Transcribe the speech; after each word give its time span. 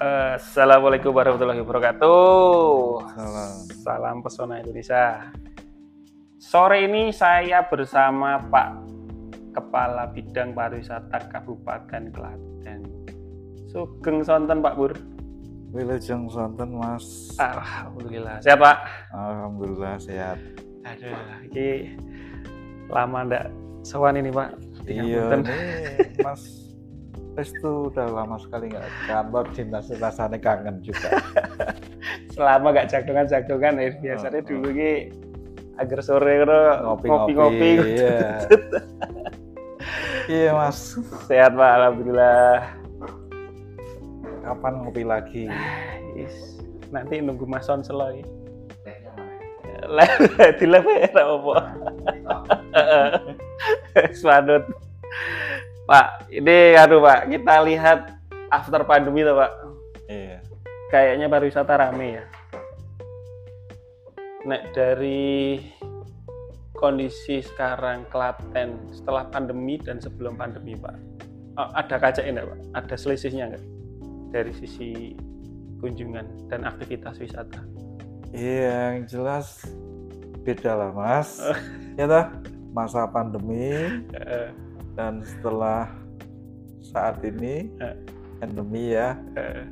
Assalamualaikum 0.00 1.12
warahmatullahi 1.12 1.60
wabarakatuh. 1.60 3.04
Salam. 3.12 3.52
Salam 3.84 4.16
pesona 4.24 4.56
Indonesia. 4.56 5.28
Sore 6.40 6.88
ini 6.88 7.12
saya 7.12 7.68
bersama 7.68 8.40
Pak 8.40 8.80
Kepala 9.52 10.08
Bidang 10.08 10.56
Pariwisata 10.56 11.28
Kabupaten 11.28 12.16
Klaten. 12.16 12.80
Sugeng 13.68 14.24
sonten 14.24 14.64
Pak 14.64 14.72
Bur. 14.72 14.96
Wilujeng 15.76 16.32
sonten 16.32 16.80
Mas. 16.80 17.36
Alhamdulillah. 17.36 18.40
Sehat 18.40 18.56
Pak? 18.56 18.80
Alhamdulillah 19.12 20.00
sehat. 20.00 20.40
Aduh, 20.88 21.12
ini 21.52 21.92
lama 22.88 23.28
ndak 23.28 23.52
sowan 23.84 24.16
ini 24.16 24.32
Pak. 24.32 24.48
Iya, 24.88 25.28
Ngapunten. 25.28 25.40
Mas 27.40 27.56
Restu 27.56 27.88
udah 27.88 28.04
lama 28.04 28.36
sekali 28.36 28.68
nggak 28.68 28.84
ke 28.84 29.00
kantor 29.08 29.44
dinas 29.56 29.88
rasanya 29.96 30.36
kangen 30.36 30.76
juga. 30.84 31.24
Selama 32.36 32.68
gak 32.76 32.92
jagongan-jagongan 32.92 33.80
ya 33.80 33.88
biasanya 33.96 34.44
dulu 34.44 34.68
ini 34.76 35.08
agar 35.80 36.04
sore 36.04 36.44
Ngopi-ngopi. 36.84 37.96
Iya. 37.96 38.44
iya 40.36 40.50
Mas. 40.52 41.00
Sehat 41.24 41.56
Pak, 41.56 41.70
alhamdulillah. 41.80 42.76
Kapan 44.44 44.72
ngopi 44.84 45.02
lagi? 45.08 45.48
Is, 46.12 46.60
nanti 46.92 47.24
nunggu 47.24 47.48
Mas 47.48 47.64
Son 47.64 47.80
seloy. 47.80 48.20
Lah, 49.88 50.12
dilep 50.60 50.84
ya 50.84 51.08
apa? 51.24 51.56
Swadut. 54.12 54.68
Pak, 55.90 56.30
ini 56.30 56.78
aduh 56.78 57.02
Pak, 57.02 57.26
kita 57.26 57.66
lihat 57.66 58.14
after 58.54 58.86
pandemi 58.86 59.26
tuh 59.26 59.34
Pak. 59.34 59.52
Iya. 60.06 60.38
Kayaknya 60.86 61.26
pariwisata 61.26 61.74
rame 61.74 62.08
ya. 62.14 62.24
Nek 64.46 64.70
dari 64.70 65.58
kondisi 66.78 67.42
sekarang 67.42 68.06
Klaten 68.06 68.86
setelah 68.94 69.26
pandemi 69.34 69.82
dan 69.82 69.98
sebelum 69.98 70.38
pandemi 70.38 70.78
Pak, 70.78 70.94
oh, 71.58 71.74
ada 71.74 71.98
kaca 71.98 72.22
enggak 72.22 72.46
Pak? 72.54 72.60
Ada 72.78 72.94
selisihnya 72.94 73.50
enggak 73.50 73.64
dari 74.30 74.54
sisi 74.54 75.18
kunjungan 75.82 76.46
dan 76.46 76.70
aktivitas 76.70 77.18
wisata? 77.18 77.66
Iya, 78.30 78.94
yang 78.94 79.10
jelas 79.10 79.66
beda 80.46 80.70
lah 80.70 80.94
Mas. 80.94 81.42
ya 81.98 82.06
toh? 82.06 82.30
Masa 82.70 83.10
pandemi 83.10 83.74
Eh, 84.14 84.54
dan 85.00 85.24
setelah 85.24 85.88
saat 86.84 87.24
ini 87.24 87.72
Eh. 87.80 87.96
endemi 88.44 88.92
ya 88.92 89.16
eh, 89.32 89.64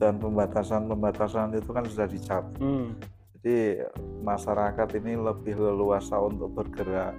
dan 0.00 0.16
pembatasan-pembatasan 0.16 1.52
itu 1.52 1.68
kan 1.68 1.84
sudah 1.84 2.08
dicabut. 2.08 2.56
hmm, 2.58 2.88
Jadi 3.36 3.84
masyarakat 4.24 4.88
ini 4.98 5.18
lebih 5.18 5.58
leluasa 5.58 6.14
untuk 6.16 6.54
bergerak, 6.54 7.12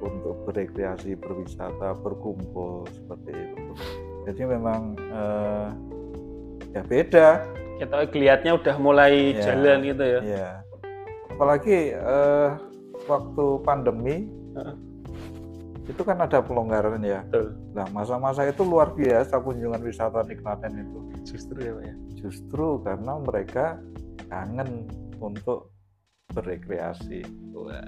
untuk 0.00 0.42
berekreasi, 0.44 1.14
berwisata, 1.16 1.92
berkumpul 1.96 2.88
seperti 2.90 3.30
itu. 3.30 3.62
Jadi 4.26 4.42
memang 4.42 4.80
eh, 4.98 5.68
ya 6.74 6.82
beda, 6.82 7.28
kita 7.78 7.96
kelihatannya 8.10 8.54
udah 8.56 8.76
mulai 8.76 9.36
Ya. 9.36 9.52
jalan 9.52 9.78
gitu 9.86 10.04
ya. 10.04 10.20
ya. 10.24 10.48
Apalagi 11.30 11.92
eh, 11.94 12.50
waktu 13.04 13.44
pandemi 13.62 14.26
Heeh. 14.56 14.74
Itu 15.86 16.02
kan 16.02 16.18
ada 16.18 16.42
pelonggaran 16.42 16.98
ya. 17.02 17.22
Betul. 17.30 17.54
Nah 17.74 17.86
masa-masa 17.94 18.42
itu 18.46 18.66
luar 18.66 18.90
biasa 18.92 19.38
kunjungan 19.38 19.82
wisata 19.82 20.26
di 20.26 20.34
Klaten 20.34 20.74
itu. 20.74 20.98
Justru 21.22 21.58
ya 21.62 21.72
Pak 21.74 21.84
ya. 21.86 21.94
Justru 22.26 22.66
karena 22.82 23.12
mereka 23.22 23.78
kangen 24.26 24.90
untuk 25.22 25.70
berekreasi. 26.34 27.22
Wah, 27.54 27.86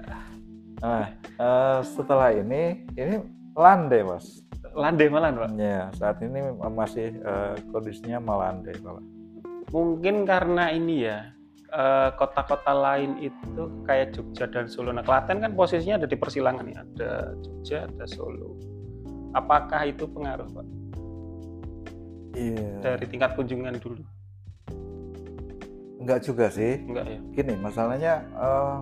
Nah, 0.79 1.11
eh, 1.19 1.79
setelah 1.83 2.31
ini, 2.31 2.87
ini 2.95 3.19
landai, 3.51 3.99
Mas. 3.99 4.39
landai 4.71 5.11
malah 5.11 5.35
Pak. 5.35 5.59
Ya, 5.59 5.91
saat 5.91 6.23
ini 6.23 6.39
masih 6.55 7.19
eh, 7.19 7.55
kondisinya 7.67 8.23
melandai, 8.23 8.79
malah. 8.79 9.03
Mungkin 9.75 10.23
karena 10.23 10.71
ini 10.71 11.03
ya 11.03 11.35
eh, 11.69 12.09
kota-kota 12.17 12.73
lain 12.73 13.17
itu 13.21 13.61
kayak 13.85 14.17
Jogja 14.17 14.45
dan 14.49 14.65
Solo. 14.65 14.89
Nah, 14.91 15.05
Klaten 15.05 15.41
kan 15.41 15.53
posisinya 15.53 16.01
ada 16.01 16.07
di 16.09 16.17
persilangan 16.17 16.65
ya. 16.65 16.81
Ada 16.81 17.11
Jogja, 17.41 17.77
ada 17.85 18.05
Solo. 18.09 18.57
Apakah 19.37 19.85
itu 19.85 20.09
pengaruh 20.09 20.49
Pak 20.49 20.65
Iya. 22.33 22.69
dari 22.81 23.05
tingkat 23.09 23.33
kunjungan 23.37 23.77
dulu? 23.77 24.01
Enggak 25.99 26.23
juga 26.25 26.47
sih. 26.49 26.79
Enggak 26.81 27.05
ya? 27.05 27.19
Gini, 27.35 27.53
masalahnya 27.59 28.13
eh, 28.23 28.75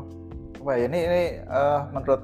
apa 0.61 0.71
ya? 0.77 0.85
Ini 0.87 0.99
ini 1.03 1.23
eh, 1.43 1.79
menurut 1.91 2.21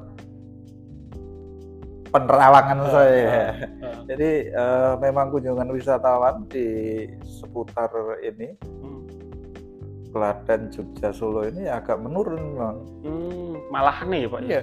penerawangan 2.13 2.79
saya. 2.93 3.15
ya. 3.17 3.43
Eh, 4.03 4.15
Jadi 4.19 4.31
eh, 4.51 4.93
memang 4.99 5.31
kunjungan 5.31 5.69
wisatawan 5.71 6.43
di 6.51 6.67
seputar 7.23 7.89
ini, 8.19 8.51
hmm. 8.59 8.92
Klaten, 10.13 10.69
Jogja, 10.69 11.09
Solo 11.09 11.41
ini 11.43 11.65
agak 11.65 11.97
menurun, 11.97 12.53
Bang. 12.53 12.77
Hmm, 13.01 13.57
malah 13.67 13.97
nih 14.05 14.29
Pak. 14.29 14.39
ya? 14.43 14.47
Iya. 14.47 14.61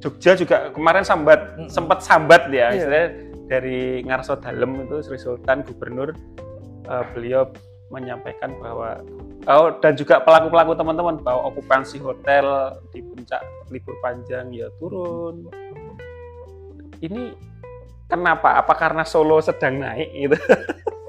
Jogja 0.00 0.32
juga 0.32 0.56
kemarin 0.70 1.04
sambat 1.04 1.40
Mm-mm. 1.56 1.68
sempat 1.68 2.00
sambat 2.00 2.48
ya 2.48 2.72
Iya. 2.72 3.12
dari 3.44 4.00
Ngarso 4.00 4.36
Dalem 4.36 4.84
itu 4.84 5.00
Sri 5.00 5.16
Sultan 5.16 5.60
Gubernur 5.60 6.16
eh, 6.82 7.04
beliau 7.12 7.44
menyampaikan 7.90 8.54
bahwa 8.56 8.96
oh 9.44 9.76
dan 9.76 9.98
juga 9.98 10.22
pelaku-pelaku 10.22 10.72
teman-teman 10.72 11.20
bahwa 11.20 11.52
okupansi 11.52 12.00
hotel 12.00 12.46
di 12.88 13.02
puncak 13.02 13.44
libur 13.68 13.92
panjang 14.00 14.48
ya 14.54 14.72
turun. 14.78 15.52
Ini 17.00 17.32
kenapa? 18.06 18.56
Apa 18.56 18.72
karena 18.76 19.04
Solo 19.04 19.40
sedang 19.40 19.80
naik 19.80 20.08
gitu? 20.12 20.36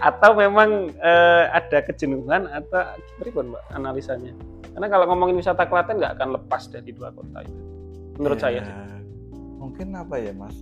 atau 0.00 0.30
memang 0.36 0.92
eh, 0.96 1.44
ada 1.50 1.78
kejenuhan 1.82 2.48
atau 2.48 2.82
gimana 3.20 3.56
Mbak 3.56 3.62
analisanya? 3.72 4.32
Karena 4.76 4.86
kalau 4.92 5.04
ngomongin 5.08 5.40
wisata 5.40 5.64
Klaten 5.64 5.96
nggak 6.00 6.20
akan 6.20 6.28
lepas 6.36 6.68
dari 6.68 6.92
dua 6.92 7.08
kota 7.12 7.40
itu. 7.40 7.60
Menurut 8.20 8.38
Ya, 8.40 8.44
saya 8.48 8.60
sih. 8.64 8.74
Mungkin 9.56 9.92
apa 9.96 10.16
ya, 10.20 10.32
Mas? 10.36 10.56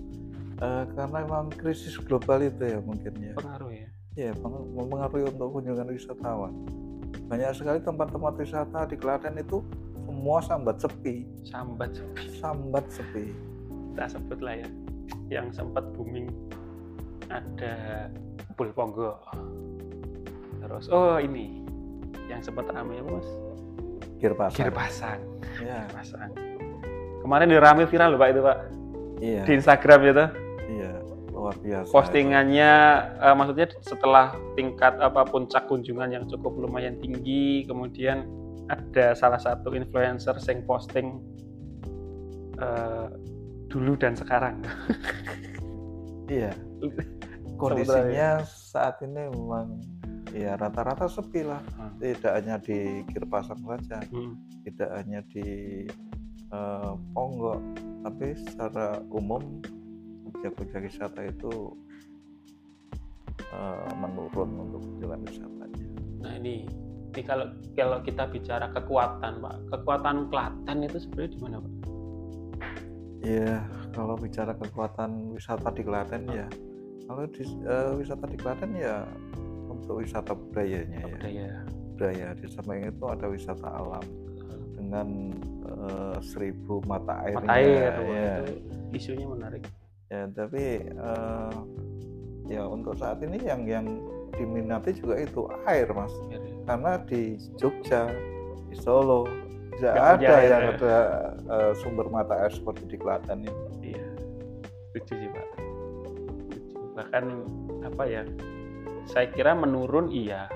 Eh, 0.54 0.82
karena 0.94 1.26
memang 1.26 1.50
krisis 1.50 1.98
global 1.98 2.38
itu 2.40 2.62
ya 2.62 2.78
mungkin 2.78 3.12
ya. 3.18 3.34
pengaruh 3.34 3.70
ya. 3.74 3.88
Ya, 4.14 4.30
mempengaruhi 4.38 5.26
untuk 5.26 5.58
kunjungan 5.58 5.90
wisatawan. 5.90 6.54
Banyak 7.26 7.50
sekali 7.58 7.82
tempat-tempat 7.82 8.38
wisata 8.38 8.86
di 8.86 8.94
Klaten 8.94 9.34
itu 9.34 9.58
semua 10.06 10.38
sambat 10.38 10.78
sepi, 10.78 11.26
Sambat 11.42 11.90
sepi. 11.98 12.22
sambat 12.38 12.84
sepi. 12.86 13.34
Kita 13.90 14.06
sebut 14.14 14.38
lah 14.38 14.54
ya. 14.62 14.68
Yang 15.26 15.58
sempat 15.58 15.82
booming 15.98 16.30
ada 17.34 17.74
Pul 18.54 18.70
Ponggo. 18.70 19.18
Terus 20.62 20.86
oh 20.88 21.18
ini 21.18 21.66
yang 22.30 22.40
sempat 22.40 22.70
ramai 22.70 23.02
apa 23.02 23.20
mas? 23.20 23.28
Pasang. 24.72 25.20
Ya, 25.60 25.84
pasang. 25.90 26.30
Kemarin 27.20 27.50
di 27.50 27.58
rame 27.58 27.84
viral 27.90 28.14
loh 28.14 28.20
pak 28.20 28.28
itu 28.32 28.40
pak 28.44 28.58
iya, 29.20 29.42
di 29.48 29.52
Instagram 29.56 30.00
itu. 30.04 30.26
iya, 30.68 30.92
luar 31.32 31.56
biasa. 31.60 31.88
postingannya 31.92 32.72
eh, 33.20 33.34
maksudnya 33.36 33.66
setelah 33.80 34.36
tingkat 34.56 34.96
apa 35.00 35.24
puncak 35.28 35.64
kunjungan 35.68 36.12
yang 36.12 36.24
cukup 36.28 36.56
lumayan 36.56 36.96
tinggi 37.00 37.64
kemudian 37.68 38.28
ada 38.68 39.12
salah 39.12 39.40
satu 39.40 39.76
influencer 39.76 40.36
yang 40.48 40.64
posting 40.64 41.20
eh, 42.60 43.08
dulu 43.68 43.96
dan 43.96 44.16
sekarang 44.16 44.60
Iya. 46.28 46.52
Kondisinya 47.60 48.42
saat 48.44 48.98
ini 49.04 49.30
memang 49.30 49.78
ya 50.34 50.58
rata-rata 50.58 51.06
sepi 51.06 51.46
lah. 51.46 51.62
Hmm. 51.78 51.94
Tidak 52.02 52.32
hanya 52.34 52.58
di 52.58 53.06
Kir 53.10 53.24
Pasang 53.28 53.62
saja. 53.62 54.02
Hmm. 54.10 54.34
tidak 54.64 54.96
hanya 54.96 55.20
di 55.28 55.84
eh, 56.48 56.92
Ponggok, 57.12 57.60
tapi 58.00 58.32
secara 58.32 58.96
umum 59.12 59.60
objek-objek 60.32 60.88
wisata 60.88 61.20
itu 61.28 61.76
eh, 63.52 63.92
menurun 64.00 64.50
untuk 64.68 64.80
kunjungan 64.88 65.20
wisatanya. 65.28 65.86
nah 66.24 66.32
ini 66.40 66.64
ini 67.12 67.22
kalau 67.22 67.52
kalau 67.76 68.00
kita 68.00 68.24
bicara 68.26 68.72
kekuatan 68.72 69.44
pak 69.44 69.56
kekuatan 69.68 70.32
Klaten 70.32 70.78
itu 70.80 70.96
sebenarnya 70.96 71.30
di 71.30 71.40
mana 71.44 71.56
pak 71.60 71.72
Ya, 73.24 73.64
kalau 73.96 74.20
bicara 74.20 74.52
kekuatan 74.52 75.32
wisata 75.32 75.72
di 75.72 75.80
Klaten 75.80 76.28
ya, 76.28 76.44
kalau 77.04 77.24
di, 77.28 77.42
eh, 77.44 77.90
wisata 77.96 78.24
di 78.28 78.38
Klaten 78.40 78.72
ya 78.76 79.04
untuk 79.68 80.00
wisata 80.00 80.32
budayanya 80.32 81.04
ya, 81.04 81.08
budaya 81.12 81.48
budaya 81.94 82.26
di 82.34 82.46
samping 82.50 82.90
itu 82.90 83.04
ada 83.06 83.26
wisata 83.28 83.68
alam 83.68 84.04
dengan 84.74 85.08
eh, 85.64 86.16
seribu 86.24 86.80
mata 86.88 87.22
airnya 87.24 87.44
mata 87.44 87.56
air 87.60 87.92
ya. 87.92 88.34
itu 88.42 88.54
isunya 88.94 89.26
menarik 89.28 89.62
ya 90.08 90.28
tapi 90.32 90.64
eh, 90.88 91.54
ya 92.48 92.62
untuk 92.68 92.96
saat 92.96 93.20
ini 93.24 93.40
yang 93.40 93.64
yang 93.64 93.86
diminati 94.34 94.92
juga 94.98 95.22
itu 95.22 95.46
air 95.64 95.86
mas 95.94 96.10
Air, 96.28 96.42
ya. 96.42 96.52
karena 96.66 96.92
di 97.06 97.38
Jogja 97.56 98.10
di 98.68 98.76
Solo 98.76 99.30
tidak 99.74 99.94
ada 99.94 100.34
air, 100.38 100.50
yang 100.50 100.62
ya. 100.62 100.70
ada 100.74 100.96
eh, 101.50 101.72
sumber 101.82 102.06
mata 102.10 102.34
air 102.46 102.52
seperti 102.52 102.86
di 102.90 102.96
Klaten 102.98 103.46
ini 103.46 103.52
Iya, 103.84 104.06
setuju 104.96 105.12
sih 105.12 105.28
Pak. 105.28 105.63
Bahkan 106.94 107.24
apa 107.84 108.02
ya? 108.06 108.22
Saya 109.10 109.28
kira 109.34 109.52
menurun 109.52 110.08
iya. 110.08 110.48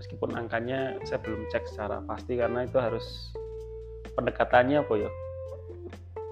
Meskipun 0.00 0.32
angkanya 0.38 0.96
saya 1.04 1.20
belum 1.20 1.44
cek 1.52 1.68
secara 1.68 2.00
pasti 2.08 2.40
karena 2.40 2.64
itu 2.64 2.80
harus 2.80 3.34
pendekatannya 4.16 4.80
apa 4.80 4.94
ya? 4.96 5.10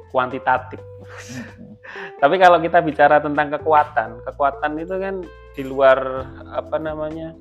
Kuantitatif. 0.08 0.80
Tapi 2.22 2.36
kalau 2.40 2.58
kita 2.62 2.80
bicara 2.80 3.20
tentang 3.20 3.52
kekuatan, 3.52 4.24
kekuatan 4.24 4.72
itu 4.80 4.96
kan 4.96 5.14
di 5.52 5.62
luar 5.66 6.24
apa 6.48 6.76
namanya? 6.80 7.36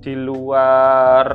Di 0.00 0.16
luar 0.16 1.26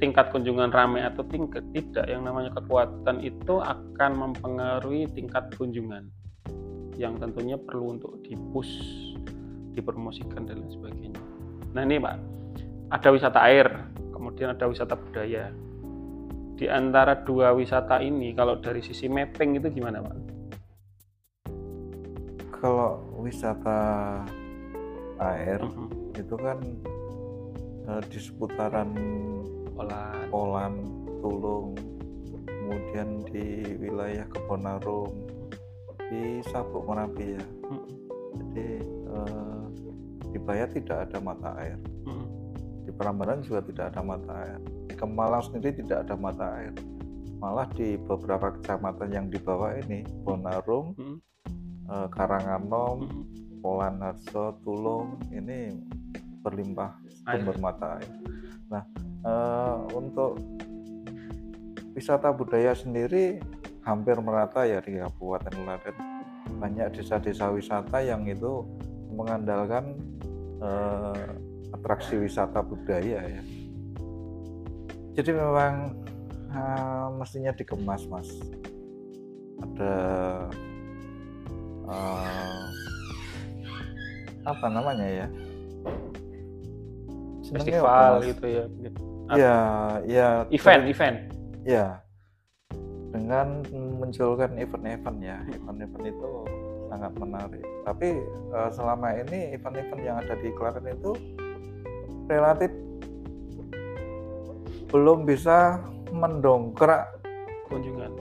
tingkat 0.00 0.34
kunjungan 0.34 0.74
ramai 0.74 1.06
atau 1.06 1.22
tingkat 1.28 1.62
tidak 1.70 2.10
yang 2.10 2.26
namanya 2.26 2.50
kekuatan 2.58 3.22
itu 3.22 3.62
akan 3.62 4.10
mempengaruhi 4.18 5.06
tingkat 5.14 5.46
kunjungan 5.54 6.10
yang 6.96 7.16
tentunya 7.16 7.56
perlu 7.56 7.96
untuk 7.98 8.20
dipush 8.24 8.72
dipromosikan 9.72 10.44
dan 10.44 10.60
lain 10.60 10.72
sebagainya. 10.72 11.22
Nah 11.72 11.82
ini 11.84 11.96
pak. 11.96 12.16
Ada 12.92 13.08
wisata 13.08 13.40
air 13.48 13.66
kemudian 14.12 14.52
ada 14.52 14.68
wisata 14.68 14.94
budaya. 14.96 15.48
Di 16.56 16.68
antara 16.68 17.16
dua 17.24 17.56
wisata 17.56 18.04
ini 18.04 18.36
kalau 18.36 18.60
dari 18.60 18.84
sisi 18.84 19.08
mapping 19.08 19.56
itu 19.56 19.68
gimana 19.72 20.04
pak? 20.04 20.32
kalau 22.62 23.02
wisata 23.18 24.22
air 25.18 25.58
Mhm. 25.58 26.14
itu 26.14 26.36
kan 26.38 26.62
eh, 27.90 28.02
di 28.06 28.18
seputaran 28.22 28.94
Olan, 29.74 30.30
Polan, 30.30 30.74
Tulung, 31.18 31.74
kemudian 32.46 33.26
di 33.26 33.66
wilayah 33.82 34.22
Kebonarum, 34.30 35.10
di 36.12 36.44
Sabuk 36.44 36.84
Merapi 36.84 37.40
ya. 37.40 37.44
Mhm. 37.72 37.84
Jadi 38.36 38.68
eh, 38.84 39.64
di 40.28 40.38
Bayat 40.40 40.76
tidak 40.76 41.08
ada 41.08 41.18
mata 41.24 41.56
air, 41.56 41.80
Mhm. 42.04 42.26
di 42.84 42.90
Prambanan 42.92 43.40
juga 43.40 43.64
tidak 43.64 43.96
ada 43.96 44.00
mata 44.04 44.32
air, 44.44 44.60
di 44.88 44.94
Kemalang 44.96 45.40
sendiri 45.40 45.72
tidak 45.80 46.04
ada 46.04 46.14
mata 46.16 46.46
air. 46.60 46.72
Malah 47.40 47.66
di 47.74 47.96
beberapa 47.96 48.54
kecamatan 48.54 49.08
yang 49.10 49.26
di 49.32 49.40
bawah 49.40 49.72
ini, 49.76 50.04
Bonarum, 50.24 50.92
Mhm. 50.96 51.16
eh, 51.88 52.08
Karanganom, 52.12 52.96
Mhm. 53.08 53.22
Polan 53.64 53.96
Harjo, 54.02 54.58
Tulung 54.66 55.16
ini 55.32 55.70
berlimpah 56.42 56.98
sumber 57.24 57.56
mata 57.56 57.96
air. 58.00 58.12
Nah, 58.68 58.84
eh, 59.24 59.76
untuk 59.96 60.36
wisata 61.92 62.32
budaya 62.32 62.72
sendiri 62.72 63.38
hampir 63.82 64.16
merata 64.18 64.62
ya 64.66 64.78
di 64.78 64.98
Kabupaten 64.98 65.54
Klaten. 65.54 65.96
Banyak 66.58 66.94
desa-desa 66.94 67.50
wisata 67.50 67.98
yang 68.02 68.26
itu 68.26 68.66
mengandalkan 69.14 69.98
eh, 70.62 71.26
atraksi 71.74 72.18
wisata 72.18 72.62
budaya 72.62 73.20
ya. 73.26 73.42
Jadi 75.18 75.30
memang 75.34 75.98
eh, 76.50 77.06
mestinya 77.18 77.52
dikemas, 77.54 78.06
Mas. 78.06 78.28
Ada 79.62 79.94
eh, 81.90 82.64
apa 84.42 84.66
namanya 84.66 85.06
ya? 85.06 85.26
Festival 87.52 88.24
gitu 88.24 88.46
ya 88.48 88.64
Ya, 89.32 89.56
ya. 90.08 90.28
event 90.50 90.84
event 90.88 91.16
Ya. 91.62 92.01
Dengan 93.12 93.60
munculkan 94.00 94.56
event-event 94.56 95.18
ya, 95.20 95.38
event-event 95.52 96.04
itu 96.08 96.30
sangat 96.88 97.12
menarik. 97.20 97.64
Tapi 97.84 98.08
eh, 98.24 98.70
selama 98.72 99.08
ini 99.20 99.52
event-event 99.52 100.02
yang 100.02 100.16
ada 100.20 100.34
di 100.40 100.48
Klaten 100.56 100.88
itu 100.88 101.12
relatif 102.26 102.72
belum 104.92 105.24
bisa 105.24 105.80
mendongkrak 106.12 107.08
kunjungan 107.68 108.12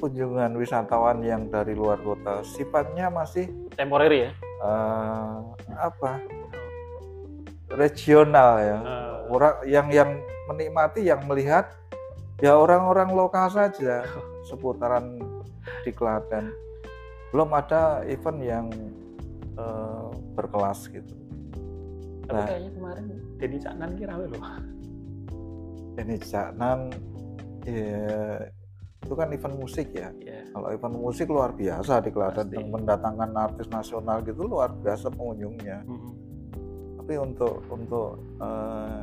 kunjungan 0.00 0.56
wisatawan 0.56 1.24
yang 1.24 1.48
dari 1.48 1.72
luar 1.72 1.96
kota. 2.00 2.44
Sifatnya 2.44 3.08
masih 3.08 3.48
temporary 3.76 4.28
ya 4.28 4.30
eh, 4.60 5.36
apa? 5.80 6.20
regional 7.74 8.50
ya. 8.62 8.78
Orang 9.26 9.54
yang 9.66 9.86
yang 9.90 10.10
menikmati 10.46 11.00
yang 11.08 11.24
melihat 11.26 11.72
ya 12.38 12.52
orang-orang 12.54 13.10
lokal 13.10 13.46
saja 13.46 14.02
seputaran 14.42 15.22
di 15.82 15.90
Klaten 15.90 16.50
belum 17.30 17.50
ada 17.50 18.02
event 18.04 18.40
yang 18.40 18.66
eh, 19.54 20.06
berkelas 20.34 20.88
gitu 20.88 21.14
tapi 22.24 22.34
Nah. 22.34 22.46
kayaknya 22.48 22.70
kemarin 22.72 23.04
Denny 23.36 23.58
Caknan 23.60 23.90
kira 23.94 24.14
loh 24.16 24.30
ini 25.94 26.16
Caknan 26.18 26.78
ya 27.62 28.48
itu 29.04 29.12
kan 29.12 29.28
event 29.28 29.56
musik 29.56 29.92
ya 29.92 30.08
ya 30.18 30.40
kalau 30.50 30.72
event 30.72 30.96
musik 30.96 31.28
luar 31.28 31.52
biasa 31.52 32.00
di 32.00 32.10
Klaten 32.10 32.48
Pasti. 32.48 32.56
yang 32.56 32.72
mendatangkan 32.72 33.30
artis 33.36 33.68
nasional 33.68 34.24
gitu 34.24 34.42
luar 34.42 34.72
biasa 34.74 35.12
pengunjungnya 35.12 35.84
Mhm. 35.84 36.10
tapi 36.98 37.14
untuk 37.20 37.60
untuk 37.68 38.08
eh, 38.40 39.02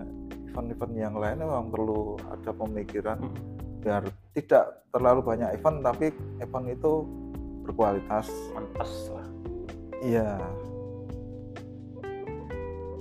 event-event 0.51 0.93
yang 0.99 1.15
lain 1.15 1.39
memang 1.39 1.71
perlu 1.71 2.19
ada 2.27 2.51
pemikiran 2.51 3.23
Mhm. 3.23 3.81
biar 3.81 4.03
tidak 4.35 4.83
terlalu 4.91 5.19
banyak 5.23 5.49
event 5.55 5.79
tapi 5.81 6.11
event 6.43 6.67
itu 6.69 6.93
berkualitas. 7.63 8.27
Mantas 8.51 8.91
lah. 9.15 9.27
Iya. 10.03 10.37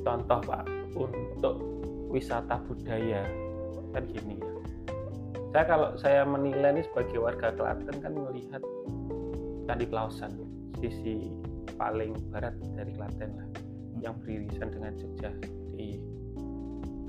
Contoh 0.00 0.41
pak 0.47 0.64
untuk 0.94 1.61
wisata 2.08 2.56
budaya. 2.64 3.26
Kan 3.91 4.06
gini 4.06 4.38
ya. 4.38 4.55
Saya 5.50 5.64
kalau 5.67 5.88
saya 5.99 6.23
menilai 6.23 6.79
ini 6.79 6.82
sebagai 6.87 7.19
warga 7.19 7.50
Klaten 7.50 7.97
kan 7.99 8.14
melihat 8.14 8.62
Candi 9.66 9.87
Plausan 9.90 10.33
sisi 10.78 11.35
paling 11.75 12.14
barat 12.30 12.54
dari 12.78 12.95
Klaten 12.95 13.30
lah 13.35 13.49
yang 13.99 14.14
beririsan 14.23 14.71
dengan 14.71 14.95
Jogja 14.97 15.35
di 15.75 15.99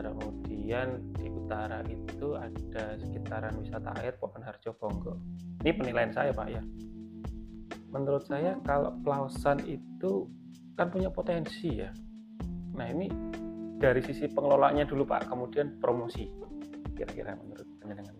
kemudian 0.10 1.14
di 1.14 1.30
utara 1.30 1.86
itu 1.86 2.34
ada 2.34 2.98
sekitaran 2.98 3.54
wisata 3.62 3.94
air 4.02 4.18
Pohon 4.18 4.42
Harjo 4.42 4.74
Bonggo. 4.82 5.22
Ini 5.62 5.72
penilaian 5.78 6.10
saya 6.10 6.34
pak 6.34 6.48
ya. 6.50 6.64
Menurut 7.94 8.26
saya 8.26 8.58
kalau 8.66 8.98
Plausan 9.06 9.62
itu 9.70 10.26
kan 10.74 10.90
punya 10.90 11.14
potensi 11.14 11.78
ya. 11.78 11.94
Nah 12.74 12.88
ini 12.88 13.12
dari 13.82 14.00
sisi 14.06 14.30
pengelolanya 14.30 14.86
dulu 14.86 15.04
Pak, 15.10 15.26
kemudian 15.26 15.82
promosi 15.82 16.30
kira-kira 16.94 17.34
menurut 17.34 17.66
panjenengan. 17.82 18.16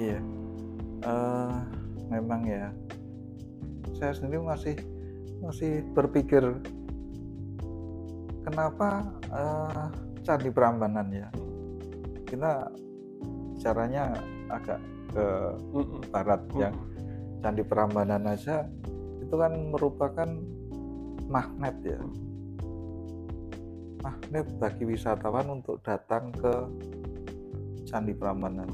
iya. 0.00 0.18
Eh, 1.04 1.58
memang 2.08 2.42
ya. 2.48 2.72
Saya 3.96 4.16
sendiri 4.16 4.40
masih 4.40 4.76
masih 5.44 5.84
berpikir 5.92 6.40
kenapa 8.44 9.04
Candi 10.20 10.50
Prambanan 10.52 11.08
ya. 11.08 11.28
Kita 12.28 12.68
caranya 13.60 14.14
agak 14.52 14.80
ke 15.10 15.26
Mm-mm. 15.74 16.00
barat 16.12 16.42
yang 16.54 16.74
Mm-mm. 16.74 17.40
Candi 17.40 17.64
Prambanan 17.64 18.22
aja 18.28 18.68
itu 19.20 19.34
kan 19.34 19.52
merupakan 19.72 20.28
magnet 21.30 21.76
ya. 21.84 22.00
Magnet 24.00 24.46
bagi 24.56 24.84
wisatawan 24.88 25.60
untuk 25.60 25.80
datang 25.84 26.32
ke 26.32 26.52
Candi 27.88 28.12
Prambanan. 28.16 28.68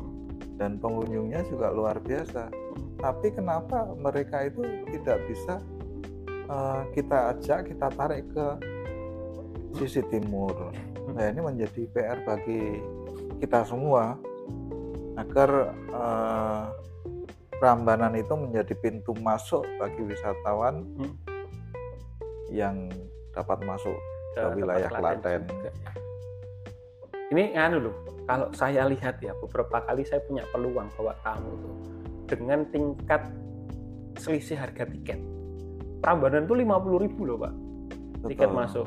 Dan 0.57 0.81
pengunjungnya 0.81 1.45
juga 1.53 1.69
luar 1.69 2.01
biasa. 2.01 2.49
Tapi 2.97 3.29
kenapa 3.37 3.93
mereka 4.01 4.49
itu 4.49 4.65
tidak 4.89 5.21
bisa 5.29 5.61
eh, 6.49 6.83
kita 6.97 7.37
ajak 7.37 7.69
kita 7.69 7.87
tarik 7.93 8.25
ke 8.33 8.47
sisi 9.77 10.01
timur 10.09 10.73
nah 11.13 11.25
ini 11.27 11.41
menjadi 11.41 11.83
PR 11.91 12.19
bagi 12.23 12.83
kita 13.39 13.63
semua 13.63 14.19
agar 15.17 15.51
eh, 15.75 16.65
Prambanan 17.57 18.13
itu 18.13 18.37
menjadi 18.37 18.77
pintu 18.77 19.17
masuk 19.17 19.65
bagi 19.81 20.05
wisatawan 20.05 20.85
Hmm. 21.01 21.13
yang 22.53 22.93
dapat 23.33 23.65
masuk 23.65 23.97
Ke 24.37 24.45
ke 24.45 24.61
wilayah 24.61 24.91
Klaten. 24.93 25.41
juga, 25.49 25.73
ya. 25.73 25.93
Ini 27.33 27.57
nganu 27.57 27.77
loh, 27.81 27.97
kalau 28.29 28.53
saya 28.53 28.85
lihat 28.85 29.19
ya 29.25 29.33
beberapa 29.41 29.81
kali 29.83 30.05
saya 30.05 30.21
punya 30.23 30.45
peluang 30.53 30.93
bawa 30.95 31.17
tamu 31.25 31.53
tuh 31.59 31.75
dengan 32.29 32.69
tingkat 32.69 33.25
selisih 34.19 34.59
harga 34.59 34.85
tiket 34.85 35.17
Prambanan 36.05 36.45
tuh 36.45 36.61
50.000 36.61 37.03
ribu 37.09 37.23
loh 37.25 37.39
pak 37.41 37.55
tiket 38.29 38.51
Betul, 38.51 38.59
masuk 38.59 38.87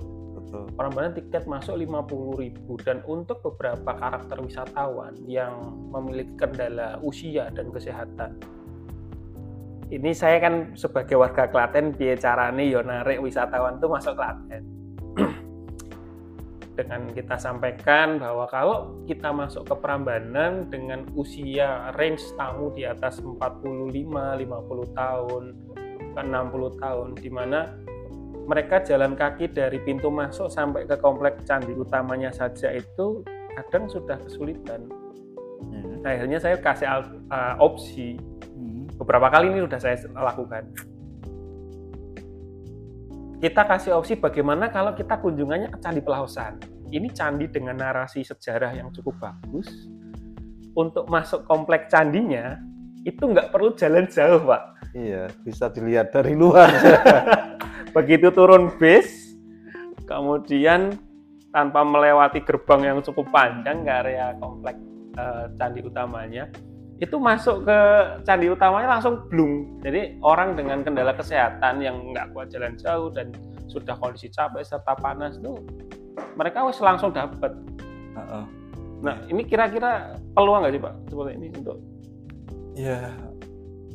betul. 0.49 0.65
Prambanan 0.73 1.13
tiket 1.13 1.45
masuk 1.45 1.77
50.000 1.77 2.57
dan 2.81 2.97
untuk 3.05 3.37
beberapa 3.45 3.93
karakter 3.93 4.41
wisatawan 4.41 5.13
yang 5.29 5.53
memiliki 5.93 6.33
kendala 6.33 6.97
usia 7.05 7.53
dan 7.53 7.69
kesehatan. 7.69 8.33
Ini 9.93 10.09
saya 10.13 10.41
kan 10.41 10.73
sebagai 10.73 11.17
warga 11.17 11.49
Klaten 11.49 11.93
piye 11.93 12.17
carane 12.17 12.65
yo 12.65 12.81
narik 12.81 13.21
wisatawan 13.21 13.77
tuh 13.77 13.93
masuk 13.93 14.17
Klaten. 14.17 14.63
dengan 16.79 17.11
kita 17.11 17.35
sampaikan 17.35 18.23
bahwa 18.23 18.47
kalau 18.47 19.03
kita 19.03 19.35
masuk 19.35 19.67
ke 19.67 19.75
Prambanan 19.83 20.71
dengan 20.71 21.03
usia 21.11 21.91
range 21.99 22.23
tamu 22.39 22.71
di 22.71 22.87
atas 22.87 23.19
45, 23.19 23.91
50 23.91 24.95
tahun, 24.95 25.43
ke 26.15 26.21
60 26.23 26.83
tahun 26.83 27.07
di 27.19 27.29
mana 27.29 27.67
mereka 28.49 28.81
jalan 28.81 29.13
kaki 29.13 29.53
dari 29.53 29.77
pintu 29.85 30.09
masuk 30.09 30.49
sampai 30.49 30.89
ke 30.89 30.97
komplek 30.97 31.45
candi 31.45 31.69
utamanya 31.77 32.33
saja 32.33 32.73
itu 32.73 33.21
kadang 33.53 33.85
sudah 33.85 34.17
kesulitan. 34.25 34.89
Nah, 36.01 36.09
akhirnya 36.09 36.41
saya 36.41 36.57
kasih 36.57 36.87
uh, 37.29 37.53
opsi 37.61 38.17
Hmm. 38.59 38.91
beberapa 38.99 39.31
kali 39.31 39.55
ini 39.55 39.59
sudah 39.63 39.79
saya 39.79 39.95
lakukan. 40.11 40.63
Kita 43.39 43.63
kasih 43.63 43.95
opsi 43.95 44.19
bagaimana 44.19 44.67
kalau 44.67 44.91
kita 44.91 45.15
kunjungannya 45.15 45.71
ke 45.71 45.79
Candi 45.79 46.03
Pelausan. 46.03 46.59
Ini 46.89 47.07
candi 47.15 47.47
dengan 47.47 47.79
narasi 47.79 48.25
sejarah 48.25 48.75
yang 48.75 48.91
cukup 48.91 49.15
bagus. 49.21 49.69
Untuk 50.75 51.07
masuk 51.07 51.47
komplek 51.47 51.87
candinya 51.87 52.59
itu 53.07 53.21
nggak 53.21 53.53
perlu 53.53 53.77
jalan 53.79 54.09
jauh, 54.11 54.43
Pak. 54.43 54.91
Iya, 54.97 55.29
bisa 55.45 55.71
dilihat 55.71 56.11
dari 56.11 56.33
luar. 56.35 56.67
begitu 57.91 58.29
turun 58.29 58.69
bis 58.77 59.33
kemudian 60.05 60.97
tanpa 61.49 61.81
melewati 61.81 62.41
gerbang 62.45 62.93
yang 62.93 62.97
cukup 63.01 63.25
panjang 63.33 63.81
ke 63.81 63.91
area 63.91 64.33
komplek 64.37 64.77
eh, 65.17 65.45
candi 65.57 65.81
utamanya 65.81 66.45
itu 66.99 67.15
masuk 67.15 67.63
ke 67.63 67.79
candi 68.27 68.51
utamanya 68.51 68.99
langsung 68.99 69.23
blung. 69.31 69.79
Jadi 69.79 70.19
orang 70.19 70.59
dengan 70.59 70.83
kendala 70.83 71.15
kesehatan 71.15 71.79
yang 71.79 71.95
nggak 72.11 72.35
kuat 72.35 72.51
jalan 72.51 72.75
jauh 72.75 73.07
dan 73.07 73.31
sudah 73.71 73.95
kondisi 73.95 74.27
capek 74.27 74.65
serta 74.67 74.99
panas 74.99 75.39
tuh 75.39 75.55
mereka 76.35 76.65
wis 76.65 76.81
langsung 76.81 77.13
dapat 77.13 77.53
Heeh. 78.17 78.43
nah 78.99 79.15
ini 79.29 79.45
kira-kira 79.45 80.17
peluang 80.33 80.65
nggak 80.65 80.73
sih 80.75 80.81
pak 80.81 80.93
seperti 81.07 81.31
ini 81.37 81.47
untuk 81.55 81.77
Iya, 82.73 83.01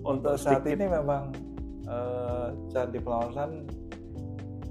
untuk 0.07 0.33
untuk 0.33 0.35
saat 0.39 0.63
sedikit- 0.63 0.79
ini 0.79 0.87
memang 0.89 1.23
eh, 1.85 2.47
Candi 2.71 2.99
Pelausan 3.03 3.51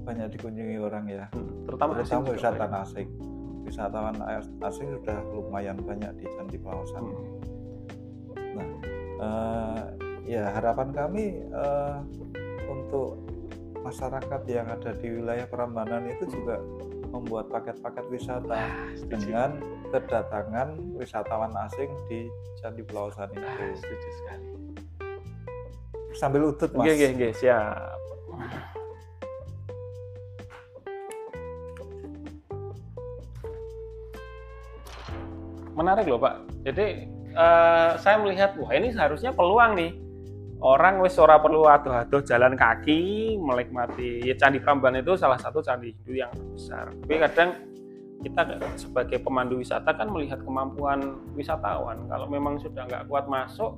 banyak 0.04 0.28
dikunjungi 0.30 0.76
orang 0.78 1.04
ya, 1.08 1.24
terutama 1.64 1.96
asing 1.96 2.20
terutama 2.20 2.22
juga, 2.22 2.36
wisatawan 2.36 2.70
Pak. 2.70 2.84
asing. 2.84 3.08
Wisatawan 3.64 4.16
as- 4.22 4.52
asing 4.62 4.88
sudah 4.92 5.18
lumayan 5.26 5.76
banyak 5.78 6.12
di 6.14 6.26
Candi 6.30 6.58
Pelausan. 6.58 7.02
Hmm. 7.04 8.70
Eh, 9.16 9.82
ya 10.26 10.52
harapan 10.52 10.88
kami 10.90 11.24
eh, 11.42 11.96
untuk 12.66 13.24
masyarakat 13.80 14.40
yang 14.46 14.66
ada 14.66 14.92
di 14.92 15.08
wilayah 15.12 15.44
Prambanan 15.44 16.08
itu 16.08 16.24
juga 16.30 16.60
membuat 17.08 17.46
paket-paket 17.48 18.04
wisata 18.10 18.58
setuju. 18.92 19.12
dengan 19.30 19.50
kedatangan 19.88 20.68
wisatawan 20.94 21.52
asing 21.64 21.88
di 22.04 22.26
Candi 22.58 22.82
Pelausan 22.82 23.30
Ah, 23.32 23.54
itu. 23.54 23.64
setuju 23.78 24.08
sekali 24.14 24.46
Sambil 26.14 26.46
utut 26.46 26.70
mas. 26.70 26.86
Oke, 26.86 26.94
oke, 26.94 27.06
oke, 27.10 27.28
siap. 27.34 27.98
Menarik 35.74 36.06
loh 36.06 36.22
Pak. 36.22 36.34
Jadi 36.62 36.86
eh, 37.34 37.90
saya 37.98 38.16
melihat 38.22 38.54
wah 38.56 38.70
ini 38.72 38.94
seharusnya 38.94 39.34
peluang 39.34 39.74
nih. 39.74 39.92
Orang 40.64 41.04
wis 41.04 41.20
ora 41.20 41.36
perlu 41.36 41.68
aduh-aduh 41.68 42.24
jalan 42.24 42.56
kaki 42.56 43.36
menikmati 43.36 44.24
ya 44.24 44.32
Candi 44.38 44.62
Prambanan 44.64 45.04
itu 45.04 45.12
salah 45.12 45.36
satu 45.36 45.60
candi 45.60 45.92
Hindu 45.92 46.16
yang 46.16 46.32
besar. 46.56 46.88
Tapi 46.88 47.14
kadang 47.20 47.50
kita 48.24 48.42
sebagai 48.80 49.20
pemandu 49.20 49.60
wisata 49.60 49.92
kan 49.92 50.08
melihat 50.08 50.40
kemampuan 50.40 51.20
wisatawan. 51.36 52.08
Kalau 52.08 52.26
memang 52.32 52.56
sudah 52.56 52.88
nggak 52.88 53.12
kuat 53.12 53.28
masuk, 53.28 53.76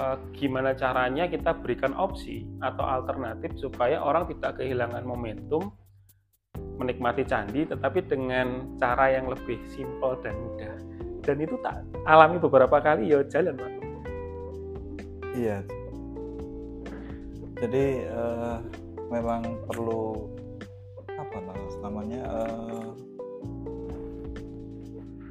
eh, 0.00 0.16
gimana 0.34 0.74
caranya 0.74 1.30
kita 1.30 1.54
berikan 1.54 1.94
opsi 1.94 2.42
atau 2.58 2.82
alternatif 2.82 3.54
supaya 3.54 4.02
orang 4.02 4.26
tidak 4.26 4.58
kehilangan 4.58 5.06
momentum 5.06 5.70
menikmati 6.76 7.24
candi 7.24 7.64
tetapi 7.64 8.04
dengan 8.04 8.76
cara 8.76 9.12
yang 9.12 9.28
lebih 9.28 9.56
simpel 9.72 10.16
dan 10.20 10.36
mudah. 10.36 10.76
Dan 11.26 11.36
itu 11.42 11.58
tak 11.58 11.82
alami 12.06 12.38
beberapa 12.38 12.78
kali 12.78 13.10
ya 13.10 13.20
jalan 13.26 13.58
pak 13.58 13.76
Iya. 15.36 15.58
Jadi 17.60 17.84
eh, 18.08 18.58
memang 19.12 19.42
perlu 19.68 20.32
apa 21.12 21.38
na- 21.44 21.80
namanya 21.84 22.22
eh, 22.24 22.88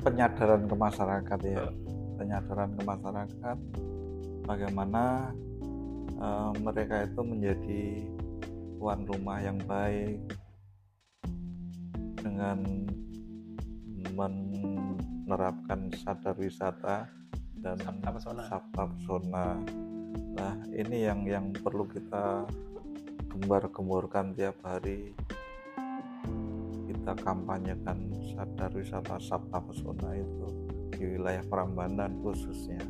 penyadaran 0.06 0.70
ke 0.70 0.76
masyarakat 0.78 1.40
ya, 1.42 1.66
penyadaran 2.22 2.70
ke 2.78 2.82
masyarakat 2.86 3.58
bagaimana 4.46 5.34
eh, 6.22 6.52
mereka 6.62 7.10
itu 7.10 7.22
menjadi 7.26 7.84
tuan 8.78 9.02
rumah 9.10 9.42
yang 9.42 9.58
baik 9.66 10.22
dengan 12.26 12.58
menerapkan 14.18 15.94
sadar 15.94 16.34
wisata 16.42 17.06
dan 17.62 17.78
Sabta 17.78 18.10
pesona. 18.10 18.42
sabta 18.50 18.84
pesona. 18.90 19.48
Nah, 20.34 20.54
ini 20.74 21.06
yang 21.06 21.22
yang 21.30 21.54
perlu 21.54 21.86
kita 21.86 22.50
gembar-gemborkan 23.30 24.34
tiap 24.34 24.58
hari. 24.66 25.14
Kita 26.90 27.14
kampanyekan 27.22 28.10
sadar 28.34 28.74
wisata 28.74 29.22
sabta 29.22 29.62
pesona 29.62 30.18
itu 30.18 30.48
di 30.98 31.06
wilayah 31.14 31.46
Prambanan 31.46 32.18
khususnya. 32.26 32.82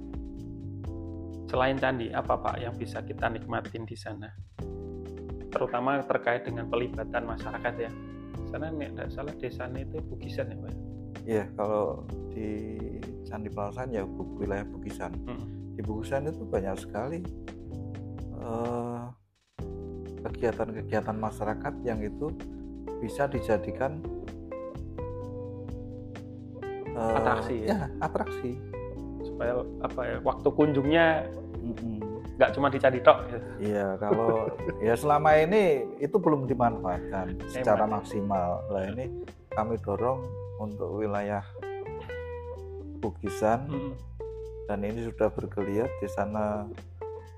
selain 1.46 1.78
candi 1.78 2.10
apa 2.10 2.36
pak 2.36 2.58
yang 2.58 2.74
bisa 2.76 3.06
kita 3.06 3.30
nikmatin 3.30 3.86
di 3.86 3.94
sana 3.94 4.34
terutama 5.54 6.04
terkait 6.04 6.44
dengan 6.44 6.68
pelibatan 6.68 7.24
masyarakat 7.24 7.74
ya 7.80 7.92
sana 8.56 8.72
nek 8.72 8.96
tidak 8.96 9.10
salah 9.12 9.34
desanya 9.36 9.84
itu 9.84 10.00
Bugisan 10.02 10.48
ya 10.48 10.58
pak 10.58 10.74
Iya, 11.26 11.44
kalau 11.58 12.06
di 12.30 12.78
Candi 13.26 13.50
Pelausan 13.50 13.90
ya 13.90 14.06
bu- 14.06 14.38
wilayah 14.38 14.62
Bugisan. 14.64 15.10
Hmm. 15.26 15.74
Di 15.74 15.82
Bugisan 15.82 16.24
itu 16.24 16.46
banyak 16.46 16.78
sekali 16.78 17.20
eh, 18.38 19.04
kegiatan-kegiatan 20.22 21.18
masyarakat 21.18 21.74
yang 21.82 21.98
itu 22.00 22.30
bisa 23.02 23.26
dijadikan 23.26 23.98
eh, 26.88 27.18
Atraksi 27.18 27.56
ya? 27.60 27.68
Ya, 27.68 27.80
atraksi. 28.00 28.52
supaya 29.26 29.58
apa 29.82 30.02
ya 30.06 30.18
waktu 30.22 30.48
kunjungnya 30.48 31.26
Mm-mm. 31.60 32.15
Nggak 32.36 32.52
cuma 32.52 32.68
di 32.68 32.78
candi 32.78 33.00
tok 33.00 33.18
ya. 33.26 33.40
Iya, 33.58 33.88
kalau 33.96 34.52
ya 34.78 34.94
selama 34.94 35.36
ini 35.36 35.64
itu 35.98 36.16
belum 36.16 36.46
dimanfaatkan 36.46 37.40
secara 37.48 37.84
Emang. 37.84 38.02
maksimal. 38.02 38.60
Lah 38.68 38.84
ini 38.92 39.24
kami 39.50 39.80
dorong 39.80 40.20
untuk 40.58 41.00
wilayah 41.00 41.44
Bugisan 42.98 43.70
Hmm. 43.70 43.94
dan 44.66 44.82
ini 44.82 45.06
sudah 45.06 45.30
bergeliat 45.30 45.92
di 46.02 46.10
sana 46.10 46.66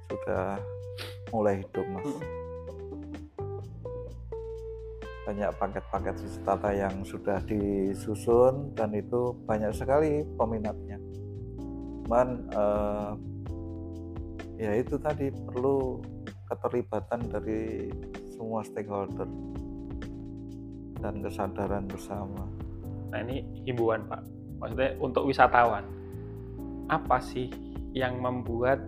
sudah 0.08 0.56
mulai 1.28 1.60
hidup 1.60 1.84
mas 1.92 2.08
Mm. 2.08 2.24
banyak 5.28 5.52
paket-paket 5.60 6.16
wisata 6.24 6.72
yang 6.72 7.04
sudah 7.04 7.44
disusun 7.44 8.72
dan 8.72 8.96
itu 8.96 9.36
banyak 9.44 9.76
sekali 9.76 10.24
peminatnya 10.40 10.96
cuman 12.08 12.28
eh, 12.48 13.12
ya 14.58 14.74
itu 14.74 14.98
tadi 14.98 15.30
perlu 15.30 16.02
keterlibatan 16.50 17.30
dari 17.30 17.94
semua 18.34 18.66
stakeholder 18.66 19.30
dan 20.98 21.22
kesadaran 21.22 21.86
bersama. 21.86 22.50
Nah 23.14 23.20
ini 23.22 23.46
himbauan 23.70 24.10
Pak, 24.10 24.22
maksudnya 24.58 24.92
untuk 24.98 25.30
wisatawan, 25.30 25.86
apa 26.90 27.18
sih 27.22 27.54
yang 27.94 28.18
membuat 28.18 28.82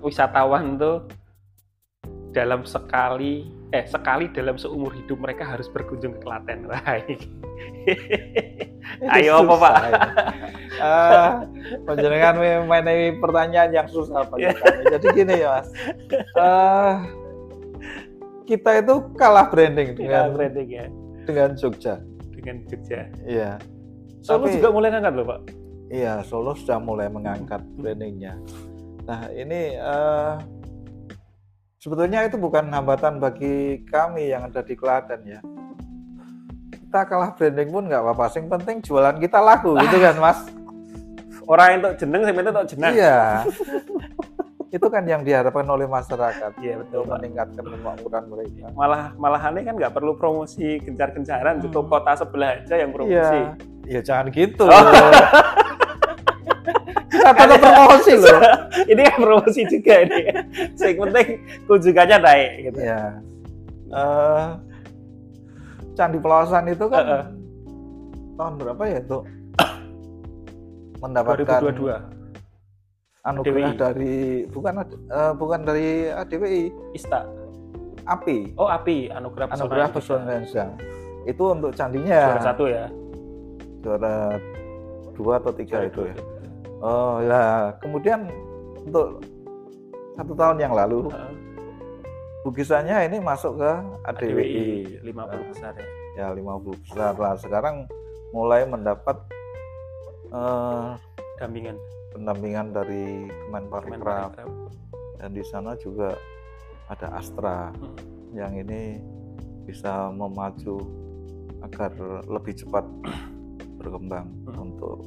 wisatawan 0.00 0.80
tuh 0.80 1.04
dalam 2.30 2.64
sekali 2.64 3.59
eh 3.70 3.86
sekali 3.86 4.26
dalam 4.30 4.54
seumur 4.54 4.90
hidup 4.90 5.18
mereka 5.18 5.46
harus 5.46 5.66
berkunjung 5.66 6.18
ke 6.18 6.20
Klaten. 6.20 6.66
Ayo 9.14 9.46
apa 9.46 9.54
Pak? 9.56 9.74
Panjenengan 11.86 12.34
memenai 12.36 13.14
pertanyaan 13.16 13.70
yang 13.70 13.86
susah 13.86 14.26
bagi 14.26 14.50
kami. 14.50 14.82
Jadi 14.90 15.06
gini 15.14 15.34
ya 15.38 15.48
mas, 15.54 15.68
Eh, 16.34 16.92
kita 18.44 18.82
itu 18.82 18.94
kalah 19.14 19.46
branding 19.46 19.94
dengan 19.94 20.26
dengan 20.26 20.30
branding 20.34 20.68
ya 20.68 20.86
dengan 21.24 21.50
Jogja. 21.54 21.94
dengan 22.34 22.56
Jogja. 22.66 23.06
Iya. 23.22 23.50
Solo 24.20 24.44
Tapi- 24.44 24.54
juga 24.58 24.68
mulai 24.70 24.88
ngangkat 24.90 25.14
loh 25.14 25.26
pak. 25.28 25.40
Iya, 25.90 26.12
Solo 26.24 26.54
sudah 26.54 26.78
mulai 26.78 27.06
mengangkat 27.06 27.62
brandingnya. 27.76 28.38
Nah, 29.06 29.26
ini 29.30 29.74
eh, 29.74 30.32
sebetulnya 31.80 32.28
itu 32.28 32.36
bukan 32.36 32.68
hambatan 32.68 33.16
bagi 33.18 33.82
kami 33.88 34.30
yang 34.30 34.46
ada 34.46 34.60
di 34.60 34.76
Klaten 34.76 35.20
ya. 35.24 35.40
Kita 36.70 37.06
kalah 37.06 37.32
branding 37.32 37.70
pun 37.70 37.88
nggak 37.88 38.02
apa-apa. 38.02 38.24
Yang 38.34 38.48
penting 38.50 38.76
jualan 38.82 39.16
kita 39.16 39.38
laku, 39.38 39.78
gitu 39.78 39.96
kan, 39.96 40.14
Mas? 40.18 40.38
Orang 41.46 41.66
yang 41.72 41.80
jeneng, 41.96 42.22
sebenarnya 42.22 42.52
untuk 42.52 42.68
jeneng. 42.68 42.92
Iya. 42.94 43.20
itu 44.70 44.86
kan 44.86 45.02
yang 45.02 45.26
diharapkan 45.26 45.66
oleh 45.66 45.82
masyarakat 45.82 46.54
Iya, 46.62 46.78
betul 46.78 47.02
pak. 47.02 47.18
meningkatkan 47.18 47.64
kemakmuran 47.66 48.24
mereka. 48.30 48.66
Malah 48.70 49.02
malahannya 49.18 49.66
kan 49.66 49.74
nggak 49.74 49.90
perlu 49.90 50.14
promosi 50.14 50.78
gencar-gencaran, 50.78 51.58
Hmm. 51.58 51.64
cukup 51.66 51.90
kota 51.90 52.14
sebelah 52.14 52.54
aja 52.54 52.78
yang 52.78 52.94
promosi. 52.94 53.18
Iya. 53.18 53.58
Ya 53.90 54.00
jangan 54.06 54.30
gitu. 54.30 54.70
Oh. 54.70 54.70
tetap 57.20 57.58
promosi 57.60 58.12
loh. 58.16 58.40
ini 58.92 59.00
kan 59.06 59.18
promosi 59.20 59.60
juga 59.68 59.94
ini. 60.04 60.20
Yang 60.76 60.96
penting 60.96 61.28
kunjungannya 61.68 62.16
naik 62.20 62.50
gitu. 62.70 62.78
Iya. 62.80 63.02
Eh, 63.90 64.46
Candi 65.98 66.18
Pelawasan 66.22 66.70
itu 66.70 66.86
kan 66.88 67.04
Heeh. 67.04 67.24
tahun 68.38 68.52
berapa 68.56 68.82
ya 68.88 68.98
itu? 69.02 69.18
Mendapatkan 71.00 71.60
2022 71.64 72.20
anugerah 73.20 73.72
ADWI. 73.72 73.76
dari 73.76 74.16
bukan 74.48 74.72
eh, 74.88 75.32
bukan 75.36 75.60
dari 75.64 76.08
ADWI, 76.08 76.62
Ista. 76.96 77.20
API, 78.08 78.56
Oh 78.56 78.66
API 78.66 79.12
Anugerah 79.12 79.46
Pesona 79.52 79.60
Anugerah. 79.60 79.88
Pesona 79.92 80.20
Indonesia. 80.24 80.64
Itu 81.28 81.44
untuk 81.52 81.70
candinya 81.76 82.20
Juara 82.32 82.42
satu 82.42 82.64
ya. 82.66 82.86
juara 83.80 84.36
dua 85.16 85.40
atau 85.40 85.52
tiga 85.56 85.84
Juara 85.84 85.88
itu 85.88 86.00
dua. 86.00 86.08
ya. 86.10 86.14
Oh 86.80 87.20
ya, 87.20 87.76
kemudian 87.78 88.24
untuk 88.80 89.20
satu 90.16 90.32
tahun 90.32 90.56
yang 90.58 90.72
lalu 90.72 91.08
Heeh. 91.08 91.32
bukisannya 92.42 92.96
ini 93.04 93.20
masuk 93.20 93.60
ke 93.60 93.70
ADWI. 94.02 94.48
ADWI 94.98 95.04
50 95.04 95.50
besar 95.52 95.72
ya. 95.76 95.86
ya 96.16 96.26
50 96.32 96.82
besar 96.82 97.12
lah 97.14 97.36
sekarang 97.36 97.84
mulai 98.30 98.64
mendapat 98.64 99.16
Dampingan. 101.36 101.76
pendampingan 102.10 102.66
dari 102.70 103.26
Kemenparekraf 103.46 104.34
Kemenparekraf. 104.34 104.48
dan 105.16 105.30
di 105.30 105.42
sana 105.42 105.76
juga 105.76 106.16
ada 106.86 107.06
Astra 107.14 107.70
Hmm. 107.70 107.94
yang 108.32 108.52
ini 108.54 108.98
bisa 109.62 110.08
memacu 110.08 110.80
agar 111.60 111.92
lebih 112.24 112.56
cepat 112.56 112.82
berkembang 113.76 114.26
Hmm. 114.46 114.64
untuk 114.64 114.98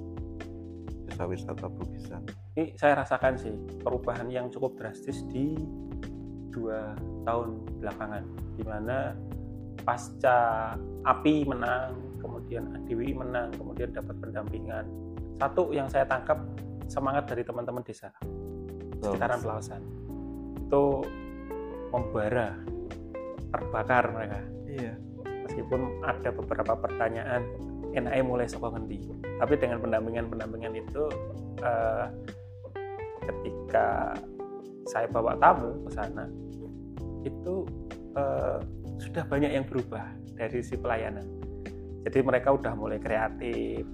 desa 1.14 1.30
wisata 1.30 1.70
Bukisan. 1.70 2.26
Ini 2.58 2.74
saya 2.74 3.06
rasakan 3.06 3.38
sih 3.38 3.54
perubahan 3.86 4.26
yang 4.34 4.50
cukup 4.50 4.74
drastis 4.82 5.22
di 5.30 5.54
dua 6.50 6.98
tahun 7.30 7.62
belakangan, 7.78 8.24
di 8.58 8.64
mana 8.66 9.14
pasca 9.86 10.74
API 11.06 11.46
menang, 11.46 12.18
kemudian 12.18 12.66
ADWI 12.82 13.14
menang, 13.14 13.54
kemudian 13.54 13.94
dapat 13.94 14.18
pendampingan. 14.18 14.90
Satu 15.38 15.70
yang 15.70 15.86
saya 15.86 16.10
tangkap 16.10 16.42
semangat 16.90 17.30
dari 17.30 17.46
teman-teman 17.46 17.86
desa 17.86 18.10
sekitaran 18.98 19.38
Pelawasan 19.38 19.82
itu 20.58 20.86
membara, 21.94 22.58
terbakar 23.54 24.04
mereka. 24.10 24.42
Iya. 24.66 24.94
Meskipun 25.46 26.02
ada 26.02 26.30
beberapa 26.34 26.74
pertanyaan, 26.80 27.46
NAE 27.94 28.22
mulai 28.26 28.50
saka 28.50 28.74
ngendi. 28.74 29.06
Tapi 29.40 29.54
dengan 29.58 29.80
pendampingan-pendampingan 29.82 30.74
itu 30.78 31.04
eh, 31.62 32.06
ketika 33.24 34.18
saya 34.90 35.08
bawa 35.08 35.40
tamu 35.40 35.80
ke 35.88 35.90
sana 35.96 36.28
itu 37.24 37.64
eh, 38.18 38.58
sudah 39.00 39.24
banyak 39.30 39.52
yang 39.54 39.66
berubah 39.66 40.06
dari 40.36 40.60
si 40.66 40.76
pelayanan. 40.76 41.26
Jadi 42.04 42.20
mereka 42.20 42.52
udah 42.52 42.76
mulai 42.76 43.00
kreatif, 43.00 43.88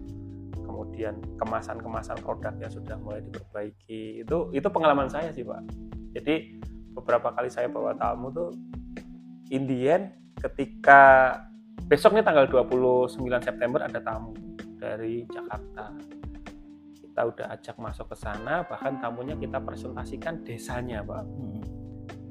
kemudian 0.65 1.21
kemasan-kemasan 1.37 2.17
produknya 2.25 2.71
sudah 2.71 2.97
mulai 2.97 3.21
diperbaiki. 3.21 4.25
Itu 4.25 4.49
itu 4.55 4.67
pengalaman 4.71 5.11
saya 5.11 5.29
sih 5.29 5.45
pak. 5.45 5.61
Jadi 6.17 6.57
beberapa 6.95 7.35
kali 7.35 7.53
saya 7.53 7.69
bawa 7.69 7.93
tamu 7.99 8.33
tuh 8.33 8.49
in 9.53 9.69
the 9.69 9.91
end 9.91 10.09
ketika 10.39 11.35
besok 11.89 12.13
nih 12.13 12.21
tanggal 12.21 12.45
29 12.45 13.17
September 13.41 13.81
ada 13.81 13.99
tamu 13.99 14.31
dari 14.77 15.25
Jakarta. 15.25 15.89
Kita 16.93 17.21
udah 17.25 17.47
ajak 17.57 17.75
masuk 17.81 18.13
ke 18.13 18.15
sana, 18.15 18.63
bahkan 18.63 19.01
tamunya 19.01 19.33
kita 19.35 19.57
presentasikan 19.59 20.45
desanya, 20.45 21.01
Pak. 21.01 21.23
Hmm. 21.25 21.61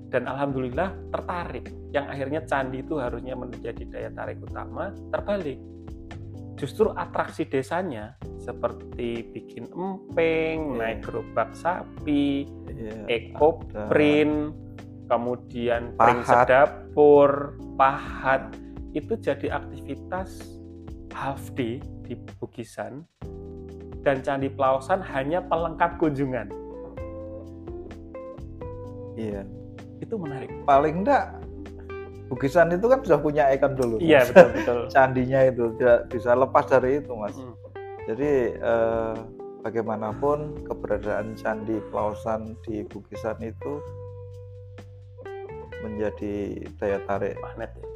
Dan 0.08 0.24
alhamdulillah 0.24 1.12
tertarik. 1.12 1.68
Yang 1.92 2.06
akhirnya 2.08 2.40
candi 2.48 2.80
itu 2.80 2.96
harusnya 2.96 3.36
menjadi 3.36 3.82
daya 3.84 4.10
tarik 4.14 4.40
utama, 4.40 4.94
terbalik. 5.12 5.60
Justru 6.56 6.88
atraksi 6.96 7.44
desanya 7.44 8.16
seperti 8.40 9.28
bikin 9.28 9.68
empeng, 9.68 10.74
Iya. 10.74 10.78
naik 10.80 10.98
gerobak 11.04 11.52
sapi, 11.52 12.48
Iya. 12.72 13.04
eco 13.10 13.60
print, 13.92 14.56
kemudian 15.10 15.92
pring 15.98 16.22
Pahat. 16.24 16.48
sedapur, 16.48 17.60
pahat, 17.76 18.48
itu 18.96 19.12
jadi 19.20 19.52
aktivitas 19.52 20.60
half 21.12 21.52
day 21.52 21.82
di 22.08 22.16
Bukisan 22.38 23.04
dan 24.06 24.24
Candi 24.24 24.48
Pelawasan 24.48 25.04
hanya 25.04 25.44
pelengkap 25.44 26.00
kunjungan. 26.00 26.48
Iya. 29.18 29.42
Itu 29.98 30.14
menarik. 30.14 30.48
Paling 30.62 31.02
enggak 31.02 31.34
Bukisan 32.28 32.68
itu 32.76 32.84
kan 32.84 33.00
sudah 33.00 33.20
punya 33.24 33.48
ikon 33.56 33.72
dulu. 33.72 33.96
Iya, 34.04 34.20
Mas. 34.20 34.28
betul 34.36 34.48
betul. 34.52 34.78
Candinya 34.94 35.40
itu 35.48 35.64
tidak 35.80 36.00
bisa 36.12 36.30
lepas 36.36 36.64
dari 36.68 37.00
itu, 37.00 37.12
Mas. 37.16 37.32
Mm. 37.32 37.54
Jadi 38.04 38.32
eh, 38.52 39.14
bagaimanapun 39.64 40.64
keberadaan 40.68 41.32
Candi 41.40 41.80
Pelawasan 41.88 42.52
di 42.68 42.84
Bukisan 42.84 43.40
itu 43.40 43.80
menjadi 45.80 46.68
daya 46.76 47.00
tarik 47.08 47.40
Magnet 47.40 47.72
ya. 47.80 47.87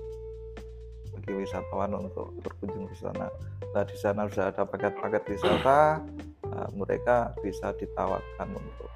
Bagi 1.23 1.39
wisatawan 1.39 1.95
untuk 1.97 2.35
berkunjung 2.43 2.91
ke 2.91 2.97
sana. 2.99 3.31
Nah 3.71 3.83
di 3.87 3.95
sana 3.95 4.27
sudah 4.27 4.51
ada 4.51 4.67
paket-paket 4.67 5.23
wisata, 5.31 6.03
nah, 6.45 6.69
mereka 6.75 7.31
bisa 7.39 7.71
ditawarkan 7.73 8.49
untuk 8.51 8.91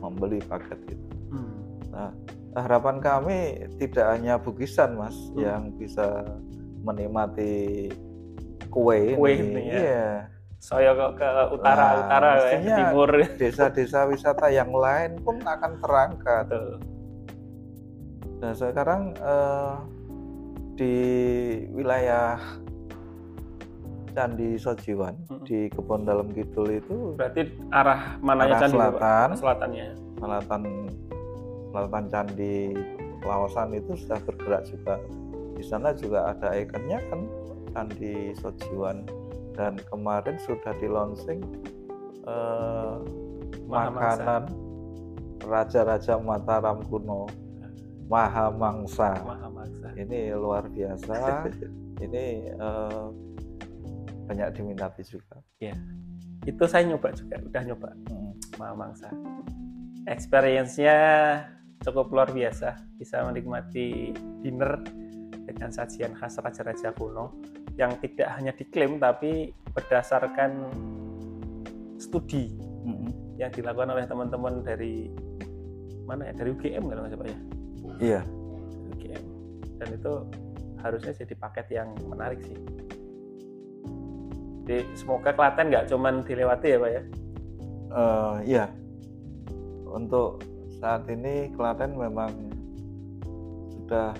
membeli 0.00 0.40
paket 0.40 0.80
itu. 0.88 1.08
Hmm. 1.28 1.60
Nah 1.92 2.10
harapan 2.56 2.96
kami 2.98 3.38
tidak 3.76 4.16
hanya 4.16 4.40
Bukisan 4.40 4.96
mas 4.96 5.12
Hmm. 5.30 5.38
yang 5.38 5.62
bisa 5.76 6.24
menikmati 6.80 7.92
kue, 8.68 9.12
Kue 9.12 9.30
ini. 9.30 9.44
ini 9.44 9.62
ya. 9.68 9.76
Iya. 9.76 10.08
Saya 10.58 10.90
ke, 10.90 11.06
ke 11.14 11.28
utara 11.54 11.78
Nah, 11.78 11.92
utara 12.02 12.30
ya, 12.34 12.42
ke 12.42 12.56
timur. 12.66 13.10
desa-desa 13.38 14.08
wisata 14.08 14.50
yang 14.50 14.72
lain 14.72 15.20
pun 15.22 15.38
akan 15.38 15.72
terangkat. 15.78 16.48
Betul. 16.50 16.70
Nah 18.38 18.52
sekarang 18.54 19.02
eh, 19.14 19.74
di 20.78 20.94
wilayah 21.74 22.38
Candi 24.14 24.54
Sojiwan 24.58 25.14
Mm-mm. 25.26 25.42
di 25.46 25.66
Kebon 25.70 26.06
Dalam 26.06 26.30
Kidul 26.30 26.78
itu 26.78 27.18
Berarti 27.18 27.50
arah 27.74 28.18
mananya 28.22 28.56
Arah 28.56 28.62
candi 28.62 28.74
selatan. 28.78 29.28
Selatannya. 29.34 29.88
selatan 30.18 30.62
selatan 31.74 32.04
Candi 32.10 32.54
Pelawasan 33.18 33.74
itu 33.74 33.98
sudah 33.98 34.18
bergerak 34.22 34.62
juga. 34.70 34.94
Di 35.58 35.64
sana 35.66 35.90
juga 35.90 36.30
ada 36.30 36.54
ikonnya 36.54 37.02
kan 37.10 37.26
Candi 37.74 38.30
Sojiwan 38.38 39.02
dan 39.58 39.74
kemarin 39.90 40.38
sudah 40.46 40.70
di 40.78 40.86
launching 40.86 41.42
eh, 42.26 42.94
makanan 43.66 44.46
raja-raja 45.42 46.18
Mataram 46.18 46.82
kuno 46.86 47.26
Mahamangsa. 48.08 49.20
Mahamangsa. 49.20 49.77
Ini 49.98 50.32
luar 50.38 50.70
biasa. 50.70 51.12
ini 52.06 52.24
eh, 52.54 53.06
banyak 54.30 54.48
diminati 54.54 55.02
juga. 55.02 55.42
Itu 56.46 56.64
saya 56.70 56.86
nyoba 56.86 57.10
juga, 57.12 57.42
udah 57.42 57.62
nyoba. 57.66 57.90
Mm. 58.08 58.32
Mahamangsa. 58.56 59.08
Experience-nya 60.06 60.96
cukup 61.82 62.14
luar 62.14 62.30
biasa. 62.30 62.78
Bisa 62.96 63.26
menikmati 63.26 64.14
dinner 64.40 64.78
dengan 65.48 65.74
sajian 65.74 66.14
khas 66.14 66.38
raja-raja 66.38 66.94
kuno 66.94 67.34
yang 67.80 67.96
tidak 68.04 68.28
hanya 68.36 68.52
diklaim 68.52 69.00
tapi 69.00 69.54
berdasarkan 69.72 70.68
studi 71.96 72.52
Mm-mm. 72.84 73.38
yang 73.40 73.48
dilakukan 73.54 73.94
oleh 73.94 74.04
teman-teman 74.04 74.60
dari 74.66 75.08
mana 76.04 76.28
ya 76.28 76.34
dari 76.36 76.50
UGM 76.52 76.84
kalau 76.90 77.00
nggak 77.06 77.12
salah 77.14 77.28
ya 77.30 77.40
Iya. 77.98 78.20
Dan 79.78 79.88
itu 79.94 80.12
harusnya 80.82 81.12
jadi 81.14 81.34
paket 81.34 81.66
yang 81.74 81.90
menarik 82.06 82.38
sih 82.42 82.58
jadi 84.68 84.84
semoga 84.92 85.32
Klaten 85.32 85.72
nggak 85.72 85.88
cuman 85.88 86.22
dilewati 86.22 86.76
ya 86.76 86.78
pak 86.78 86.90
ya 86.92 87.02
uh, 87.90 88.36
iya 88.44 88.64
untuk 89.88 90.44
saat 90.78 91.08
ini 91.08 91.50
Klaten 91.56 91.96
memang 91.96 92.30
sudah 93.72 94.12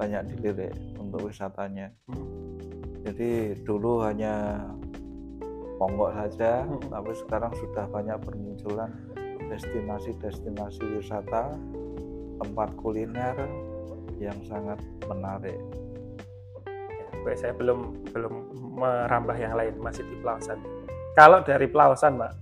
banyak 0.00 0.34
dilirik 0.34 0.74
untuk 0.98 1.30
wisatanya 1.30 1.92
Hmm. 2.08 2.58
jadi 3.04 3.54
dulu 3.62 4.02
hanya 4.02 4.64
Ponggok 5.78 6.16
saja 6.16 6.64
Hmm. 6.64 6.80
tapi 6.88 7.12
sekarang 7.14 7.52
sudah 7.54 7.84
banyak 7.92 8.18
bermunculan 8.24 8.90
destinasi-destinasi 9.52 10.82
wisata 10.98 11.52
tempat 12.40 12.68
kuliner 12.80 13.36
yang 14.24 14.38
sangat 14.48 14.80
menarik 15.04 15.60
Baik, 17.24 17.40
saya 17.40 17.56
belum 17.56 18.04
belum 18.12 18.34
merambah 18.76 19.32
yang 19.40 19.56
lain 19.56 19.80
masih 19.80 20.04
di 20.04 20.12
Pelausan. 20.20 20.60
Kalau 21.16 21.40
dari 21.40 21.64
Pelausan, 21.64 22.20
Mbak, 22.20 22.32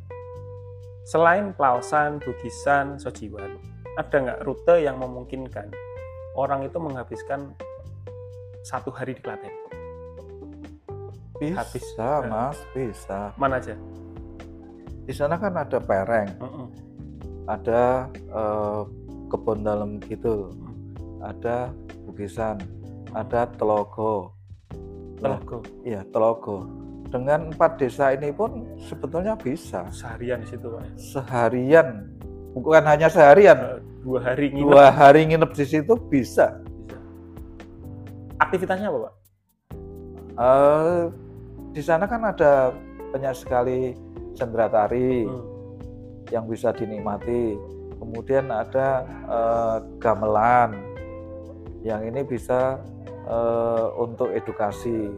selain 1.07 1.55
Pelausan, 1.55 2.19
Bugisan, 2.19 2.99
Sojiwan, 2.99 3.63
ada 3.95 4.11
nggak 4.11 4.43
rute 4.43 4.83
yang 4.83 4.99
memungkinkan 4.99 5.71
orang 6.35 6.67
itu 6.67 6.83
menghabiskan 6.83 7.55
satu 8.67 8.91
hari 8.91 9.15
di 9.15 9.23
Klaten? 9.23 9.55
bisa 11.43 12.23
Habis. 12.23 12.31
mas 12.31 12.59
bisa 12.71 13.21
Mana 13.35 13.59
aja? 13.59 13.75
di 15.03 15.11
sana 15.11 15.35
kan 15.35 15.51
ada 15.59 15.83
pereng 15.83 16.31
Mm-mm. 16.39 16.67
ada 17.51 18.07
eh, 18.15 18.83
kebun 19.27 19.67
dalam 19.67 19.99
gitu 20.07 20.55
ada 21.23 21.71
bukisan 22.05 22.59
ada 23.13 23.47
telogo 23.53 24.35
Telogo, 25.17 25.63
iya 25.83 26.03
telogo 26.11 26.67
dengan 27.07 27.49
empat 27.49 27.79
desa 27.79 28.11
ini 28.11 28.29
pun 28.29 28.67
sebetulnya 28.81 29.37
bisa 29.37 29.87
seharian 29.89 30.43
di 30.43 30.49
situ, 30.49 30.67
Pak. 30.67 30.81
ya? 30.81 30.91
seharian 30.99 31.89
bukan 32.53 32.83
hanya 32.83 33.07
seharian 33.07 33.59
Eh, 33.59 33.81
Dua 34.03 34.19
hari 34.19 34.51
nginep. 34.51 34.67
dua 34.67 34.87
hari 34.91 35.21
nginep 35.25 35.51
di 35.53 35.65
situ 35.65 35.95
bisa 36.03 36.59
Bisa. 36.59 36.99
Aktivitasnya 38.37 38.91
apa, 38.91 38.99
Pak? 39.01 39.15
Eh, 40.35 41.03
di 41.71 41.81
sana 41.81 42.05
kan 42.05 42.23
ada 42.25 42.75
banyak 43.13 43.31
sekali 43.33 43.95
sendera 44.35 44.67
tari 44.67 45.23
Hmm. 45.23 45.45
yang 46.29 46.49
bisa 46.49 46.73
dinikmati 46.73 47.55
kemudian 47.95 48.49
ada 48.49 49.05
eh, 49.23 49.77
gamelan 49.99 50.75
yang 51.83 52.03
ini 52.07 52.23
bisa 52.23 52.79
eh, 53.27 53.87
untuk 53.99 54.31
edukasi 54.31 55.11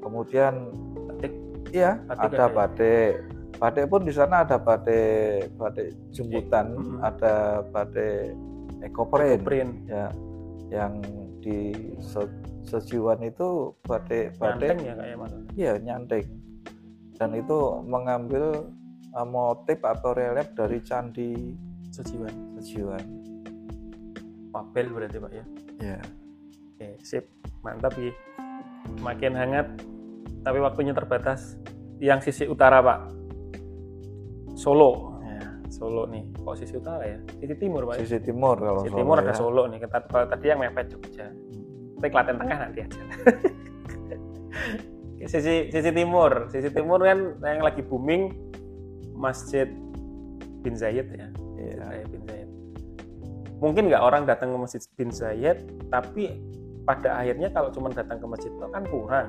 kemudian 0.00 0.70
Batik. 1.08 1.32
iya 1.72 1.98
Batik 2.04 2.20
ada 2.20 2.26
ada 2.28 2.46
ya? 2.46 2.54
batik 2.54 3.12
batik 3.56 3.84
pun 3.88 4.02
di 4.04 4.12
sana 4.12 4.44
ada 4.44 4.60
batik 4.60 5.48
batik 5.56 5.96
jemputan 6.12 6.76
Mm-mm. 6.76 7.00
ada 7.00 7.64
batik 7.72 8.36
ekoprint 8.84 9.40
Print. 9.42 9.72
ya 9.88 10.12
yang 10.68 11.00
di 11.40 11.72
Se- 12.02 12.42
sejiwan 12.66 13.22
itu 13.22 13.70
batik 13.86 14.34
batik 14.36 14.76
ya 14.82 14.98
kayak 14.98 15.16
Mas. 15.16 15.30
Iya, 15.54 15.78
nyanting. 15.78 16.26
Dan 17.14 17.38
itu 17.38 17.80
mengambil 17.86 18.66
uh, 19.14 19.22
motif 19.24 19.78
atau 19.80 20.10
relief 20.12 20.50
dari 20.58 20.82
candi 20.82 21.54
Sojiwan. 21.94 22.58
Sejiwan. 22.58 23.00
Papel 24.50 24.90
berarti, 24.90 25.16
Pak 25.22 25.32
ya. 25.32 25.44
Ya. 25.80 25.98
Oke, 26.76 26.88
sip. 27.02 27.24
Mantap 27.64 27.96
ya. 27.98 28.12
Makin 29.02 29.32
hangat, 29.34 29.66
tapi 30.46 30.58
waktunya 30.62 30.94
terbatas. 30.94 31.58
Yang 31.98 32.30
sisi 32.30 32.44
utara, 32.46 32.84
Pak. 32.84 33.08
Solo. 34.54 35.20
Ya, 35.24 35.40
Solo 35.72 36.04
nih. 36.08 36.22
Kok 36.36 36.54
sisi 36.56 36.76
utara 36.76 37.04
ya? 37.04 37.18
Sisi 37.40 37.54
timur, 37.56 37.88
Pak. 37.88 37.94
ya? 37.96 38.00
Sisi 38.04 38.18
timur 38.20 38.56
kalau 38.60 38.80
Sisi 38.84 38.92
Solo 38.92 39.00
timur 39.00 39.16
ada 39.20 39.32
ya. 39.32 39.36
Solo 39.36 39.62
nih. 39.68 39.78
Kita 39.80 39.98
kalau 40.06 40.26
tadi 40.28 40.44
yang 40.48 40.60
mepet 40.60 40.86
Jogja. 40.92 41.26
Tapi 41.96 42.08
Klaten 42.12 42.36
Tengah 42.36 42.58
nanti 42.60 42.78
aja. 42.84 43.00
Sisi 45.26 45.72
sisi 45.74 45.90
timur, 45.90 46.46
sisi 46.52 46.70
timur 46.70 47.02
kan 47.02 47.34
yang 47.42 47.64
lagi 47.64 47.82
booming 47.82 48.30
Masjid 49.16 49.66
bin 50.60 50.76
Zayed 50.76 51.08
ya. 51.08 51.26
Iya. 51.58 51.82
Masjid 51.82 52.06
bin 52.12 52.22
Zayed. 52.28 52.35
Mungkin 53.56 53.88
nggak 53.88 54.02
orang 54.04 54.28
datang 54.28 54.52
ke 54.52 54.58
Masjid 54.60 54.82
bin 55.00 55.08
Zayed, 55.08 55.64
tapi 55.88 56.36
pada 56.86 57.18
akhirnya 57.18 57.48
kalau 57.50 57.72
cuma 57.74 57.90
datang 57.90 58.22
ke 58.22 58.26
masjid 58.30 58.52
itu 58.52 58.66
kan 58.70 58.84
kurang. 58.86 59.28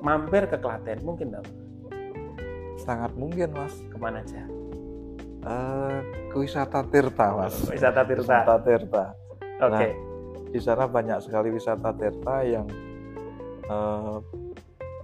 Mampir 0.00 0.48
ke 0.48 0.56
Klaten 0.56 1.02
mungkin 1.04 1.34
nggak? 1.34 1.44
Sangat 2.80 3.12
mungkin, 3.16 3.52
Mas. 3.52 3.74
Ke 3.88 3.96
mana 4.00 4.24
aja? 4.24 4.44
Eh, 5.44 5.98
ke 6.32 6.36
wisata 6.40 6.80
Tirta, 6.88 7.36
Mas. 7.36 7.56
Wisata 7.68 8.00
Tirta. 8.08 8.24
Wisata 8.24 8.56
Tirta. 8.64 9.04
Oke. 9.60 9.88
Di 10.54 10.60
sana 10.62 10.88
banyak 10.88 11.18
sekali 11.20 11.52
wisata 11.52 11.92
Tirta 11.92 12.36
yang 12.48 12.66
eh, 13.68 14.16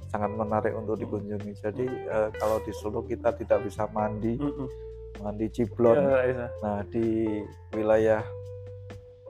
sangat 0.08 0.30
menarik 0.32 0.72
untuk 0.72 0.96
dikunjungi. 0.96 1.52
Jadi 1.60 1.84
eh, 1.88 2.28
kalau 2.40 2.56
di 2.64 2.72
Solo 2.72 3.04
kita 3.04 3.36
tidak 3.36 3.68
bisa 3.68 3.84
mandi, 3.92 4.40
Mm-mm. 4.40 4.68
Mandi 5.20 5.46
ciblon. 5.52 5.96
Ya, 5.96 6.24
bisa. 6.26 6.46
Nah, 6.64 6.80
di 6.88 7.06
wilayah 7.76 8.24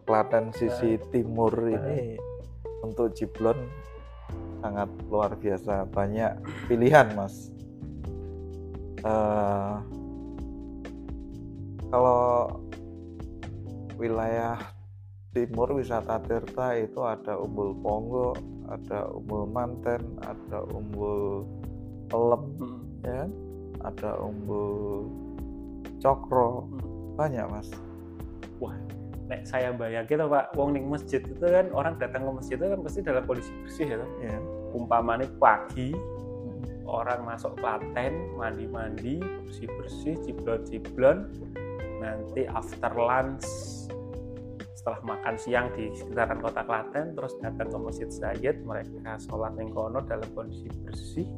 Klaten 0.06 0.50
sisi 0.50 0.98
timur 1.14 1.54
ini 1.70 2.18
untuk 2.82 3.14
Jiblon 3.14 3.62
sangat 4.58 4.90
luar 5.06 5.38
biasa 5.38 5.86
banyak 5.86 6.34
pilihan, 6.66 7.14
Mas. 7.14 7.54
Eh, 9.06 9.74
kalau 11.94 12.50
wilayah 14.02 14.58
timur 15.30 15.78
wisata 15.78 16.18
Tirta 16.26 16.74
itu 16.74 17.00
ada 17.06 17.38
Umbul 17.38 17.78
Ponggo, 17.78 18.34
ada 18.66 19.06
Umbul 19.14 19.46
Manten, 19.46 20.18
ada 20.26 20.58
Umbul 20.74 21.46
Pelem, 22.10 22.42
Mm. 22.58 22.80
ya, 23.06 23.14
kan? 23.24 23.30
ada 23.80 24.10
Umbul 24.20 25.06
Cokro, 26.00 26.66
Hmm. 26.66 27.16
banyak 27.20 27.44
mas. 27.52 27.68
Wah, 28.58 28.76
nek 29.28 29.44
saya 29.46 29.70
bayangin 29.72 30.26
Pak, 30.26 30.56
wong 30.56 30.74
ning 30.74 30.88
masjid 30.88 31.20
itu 31.20 31.44
kan 31.44 31.68
orang 31.72 31.96
datang 32.00 32.26
ke 32.26 32.30
masjid 32.42 32.56
itu 32.58 32.66
kan 32.72 32.80
pasti 32.80 33.00
dalam 33.04 33.22
kondisi 33.24 33.52
bersih 33.62 33.86
ya. 33.92 33.96
toh. 34.00 34.10
Ya. 34.24 34.36
Umpamanya 34.74 35.28
pagi 35.36 35.94
orang 36.90 37.22
masuk 37.22 37.54
Klaten, 37.62 38.34
mandi-mandi, 38.34 39.22
bersih-bersih, 39.46 40.18
ciblon-ciblon. 40.26 41.30
Nanti 42.02 42.50
after 42.50 42.90
lunch 42.96 43.46
setelah 44.74 45.00
makan 45.04 45.36
siang 45.36 45.68
di 45.76 45.92
sekitaran 45.92 46.40
kota 46.40 46.64
Klaten 46.64 47.12
terus 47.12 47.36
datang 47.44 47.68
ke 47.68 47.78
Masjid 47.78 48.08
Zayed 48.08 48.64
mereka 48.64 49.20
sholat 49.20 49.52
ning 49.60 49.68
kono 49.76 50.00
dalam 50.08 50.24
kondisi 50.32 50.72
bersih 50.80 51.28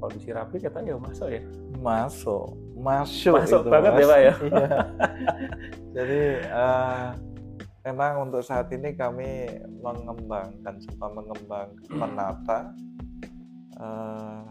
kondisi 0.00 0.32
rapi 0.32 0.56
kata 0.58 0.80
ya 0.82 0.96
masuk 0.96 1.28
ya 1.28 1.42
Masuk, 1.80 2.56
masuk, 2.76 3.40
Masuk 3.40 3.62
itu, 3.64 3.70
banget 3.72 3.92
Mas. 3.94 4.00
ya, 4.00 4.06
Pak, 4.08 4.18
ya? 4.20 4.32
Iya. 4.36 4.68
Jadi 5.96 6.20
eh, 6.44 7.08
memang 7.88 8.12
untuk 8.28 8.44
saat 8.44 8.68
ini 8.68 8.92
kami 8.92 9.48
mengembangkan, 9.80 10.76
coba 10.76 11.06
mengembangkan, 11.16 11.88
menata 12.00 12.58
eh, 13.80 14.44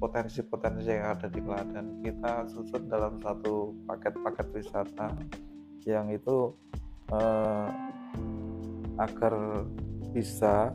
potensi-potensi 0.00 0.88
yang 0.88 1.12
ada 1.12 1.28
di 1.28 1.44
Klaten. 1.44 2.00
Kita 2.00 2.48
susun 2.48 2.88
dalam 2.88 3.20
satu 3.20 3.76
paket-paket 3.84 4.46
wisata 4.56 5.12
yang 5.84 6.08
itu 6.08 6.56
eh, 7.12 7.68
agar 8.96 9.64
bisa 10.16 10.72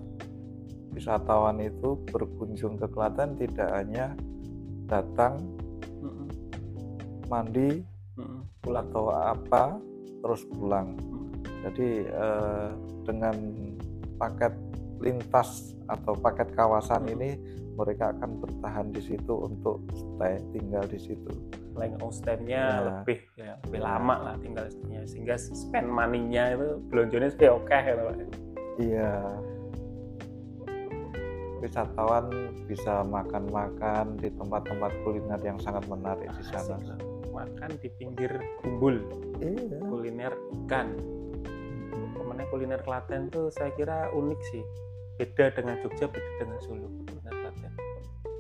wisatawan 0.96 1.60
itu 1.60 2.00
berkunjung 2.08 2.80
ke 2.80 2.88
Klaten 2.88 3.36
tidak 3.36 3.70
hanya 3.76 4.16
datang 4.88 5.44
mandi 7.26 7.82
Mm-mm. 8.16 8.42
pulang 8.62 8.86
atau 8.90 9.06
apa 9.12 9.76
terus 10.22 10.42
pulang. 10.48 10.96
Mm. 10.96 11.26
Jadi 11.66 11.90
eh, 12.06 12.70
dengan 13.04 13.36
paket 14.16 14.54
lintas 15.02 15.76
atau 15.86 16.16
paket 16.16 16.54
kawasan 16.56 17.10
ini 17.12 17.36
mereka 17.76 18.16
akan 18.16 18.40
bertahan 18.40 18.88
di 18.96 19.04
situ 19.04 19.36
untuk 19.36 19.84
stay 19.92 20.40
tinggal 20.56 20.86
di 20.88 20.96
situ. 20.98 21.34
length 21.76 22.00
of 22.00 22.16
stay-nya 22.16 22.64
Ya. 22.64 22.80
lebih 22.88 23.20
ya, 23.36 23.54
lebih 23.68 23.82
lama 23.84 24.16
lah 24.32 24.36
tinggal 24.40 24.64
stay-nya. 24.72 25.04
sehingga 25.04 25.36
spend 25.36 25.92
money-nya 25.92 26.56
itu 26.56 26.80
belonjonya 26.88 27.36
lebih 27.36 27.50
oke 27.52 27.76
ya 27.76 27.94
Pak. 28.00 28.16
Iya. 28.80 29.12
Wisatawan 31.66 32.30
bisa 32.70 33.02
makan-makan 33.02 34.22
di 34.22 34.30
tempat-tempat 34.38 34.92
kuliner 35.02 35.42
yang 35.42 35.58
sangat 35.58 35.82
menarik 35.90 36.30
di 36.38 36.44
sana. 36.46 36.78
Asik 36.78 37.16
makan 37.36 37.72
di 37.84 37.90
pinggir 38.00 38.32
bumbul 38.64 38.96
Iya. 39.44 39.82
kuliner 39.92 40.34
ikan 40.64 40.96
Kemudian 42.16 42.48
kuliner 42.50 42.82
Klaten 42.86 43.28
tuh 43.30 43.52
saya 43.52 43.70
kira 43.76 44.10
unik 44.14 44.40
sih. 44.50 44.64
Beda 45.16 45.48
dengan 45.54 45.80
Jogja, 45.80 46.08
beda 46.08 46.32
dengan 46.42 46.60
Solo. 46.64 46.88
Kuliner 46.88 47.34
Klaten. 47.34 47.72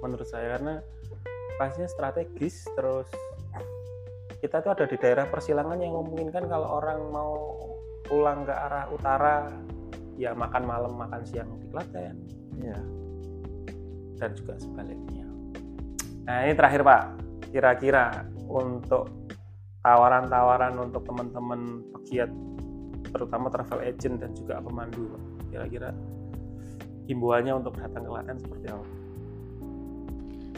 Menurut 0.03 0.27
saya 0.27 0.57
karena 0.57 0.79
pastinya 1.55 1.89
strategis 1.89 2.67
terus 2.75 3.07
kita 4.43 4.59
tuh 4.61 4.75
ada 4.75 4.85
di 4.85 4.99
daerah 4.99 5.25
persilangan 5.31 5.79
yang 5.79 5.95
memungkinkan 5.95 6.45
kalau 6.51 6.77
orang 6.77 6.99
mau 7.09 7.33
pulang 8.05 8.43
ke 8.45 8.53
arah 8.53 8.85
utara 8.91 9.49
ya 10.19 10.35
makan 10.35 10.63
malam 10.67 10.93
makan 10.99 11.23
siang 11.25 11.49
di 11.57 11.65
Klaten 11.71 12.15
Iya. 12.59 12.77
Dan 14.19 14.31
juga 14.35 14.55
sebaliknya. 14.59 15.27
Nah 16.25 16.47
ini 16.47 16.53
terakhir 16.57 16.81
Pak, 16.81 17.01
kira-kira 17.53 18.25
untuk 18.49 19.09
tawaran-tawaran 19.85 20.73
untuk 20.81 21.05
teman-teman 21.05 21.85
pegiat, 21.93 22.31
terutama 23.13 23.53
travel 23.53 23.85
agent 23.85 24.17
dan 24.17 24.33
juga 24.33 24.57
pemandu, 24.59 25.13
Pak. 25.13 25.23
kira-kira 25.53 25.89
himbauannya 27.05 27.53
untuk 27.61 27.77
datang 27.77 28.03
ke 28.03 28.09
Klaten 28.09 28.37
seperti 28.41 28.65
apa? 28.73 28.87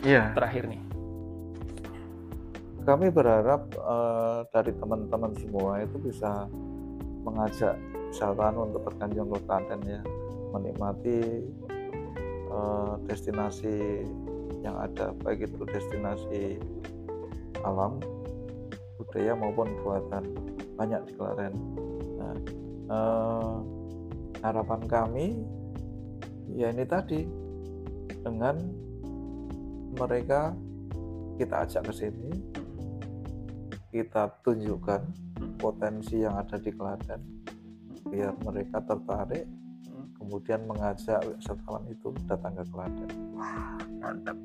Iya. 0.08 0.24
Terakhir 0.34 0.64
nih. 0.72 0.82
Kami 2.88 3.08
berharap 3.12 3.68
eh, 3.76 4.40
dari 4.56 4.72
teman-teman 4.80 5.36
semua 5.36 5.84
itu 5.84 6.00
bisa 6.00 6.48
mengajak 7.28 7.76
wisatawan 8.08 8.72
untuk 8.72 8.88
berkunjung 8.88 9.28
ke 9.36 9.40
Klaten 9.44 9.80
ya, 9.84 10.02
menikmati 10.56 11.44
eh, 12.48 12.94
destinasi 13.08 14.08
yang 14.64 14.76
ada, 14.80 15.14
baik 15.22 15.48
itu 15.48 15.64
destinasi 15.68 16.60
alam, 17.62 18.00
budaya 18.98 19.38
maupun 19.38 19.72
buatan 19.84 20.24
banyak 20.78 21.02
di 21.08 21.14
Klaten. 21.16 21.54
Nah, 22.18 22.36
eh, 22.92 23.56
harapan 24.42 24.82
kami 24.86 25.28
ya 26.54 26.72
ini 26.72 26.86
tadi 26.88 27.26
dengan 28.22 28.56
mereka 29.98 30.54
kita 31.38 31.66
ajak 31.66 31.90
ke 31.90 31.94
sini, 31.94 32.32
kita 33.94 34.30
tunjukkan 34.42 35.02
potensi 35.58 36.22
yang 36.22 36.38
ada 36.38 36.58
di 36.58 36.70
Klaten, 36.74 37.22
biar 38.10 38.34
mereka 38.42 38.82
tertarik, 38.86 39.46
kemudian 40.28 40.60
mengajak 40.68 41.24
wisatawan 41.24 41.88
itu 41.88 42.12
datang 42.28 42.52
ke 42.60 42.64
Klaten. 42.68 43.10
Mantap. 44.04 44.36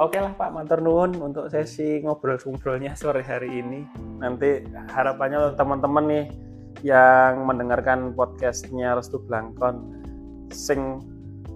Oke 0.00 0.16
lah 0.16 0.32
Pak 0.32 0.52
Matur 0.52 0.80
Nuwun 0.80 1.12
untuk 1.20 1.52
sesi 1.52 2.00
ngobrol-ngobrolnya 2.00 2.96
sore 2.96 3.20
hari 3.20 3.60
ini. 3.60 3.84
Nanti 4.16 4.64
harapannya 4.92 5.36
untuk 5.44 5.56
teman-teman 5.60 6.04
nih 6.08 6.24
yang 6.84 7.44
mendengarkan 7.44 8.16
podcastnya 8.16 8.96
Restu 8.96 9.20
Blangkon 9.24 10.04
sing 10.52 11.04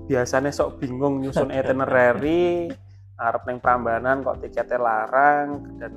biasanya 0.09 0.53
sok 0.53 0.81
bingung 0.81 1.25
nyusun 1.25 1.53
itinerary 1.57 2.69
arep 3.21 3.43
neng 3.45 3.61
Prambanan 3.61 4.25
kok 4.25 4.41
tiketnya 4.41 4.81
larang 4.81 5.77
dan 5.77 5.93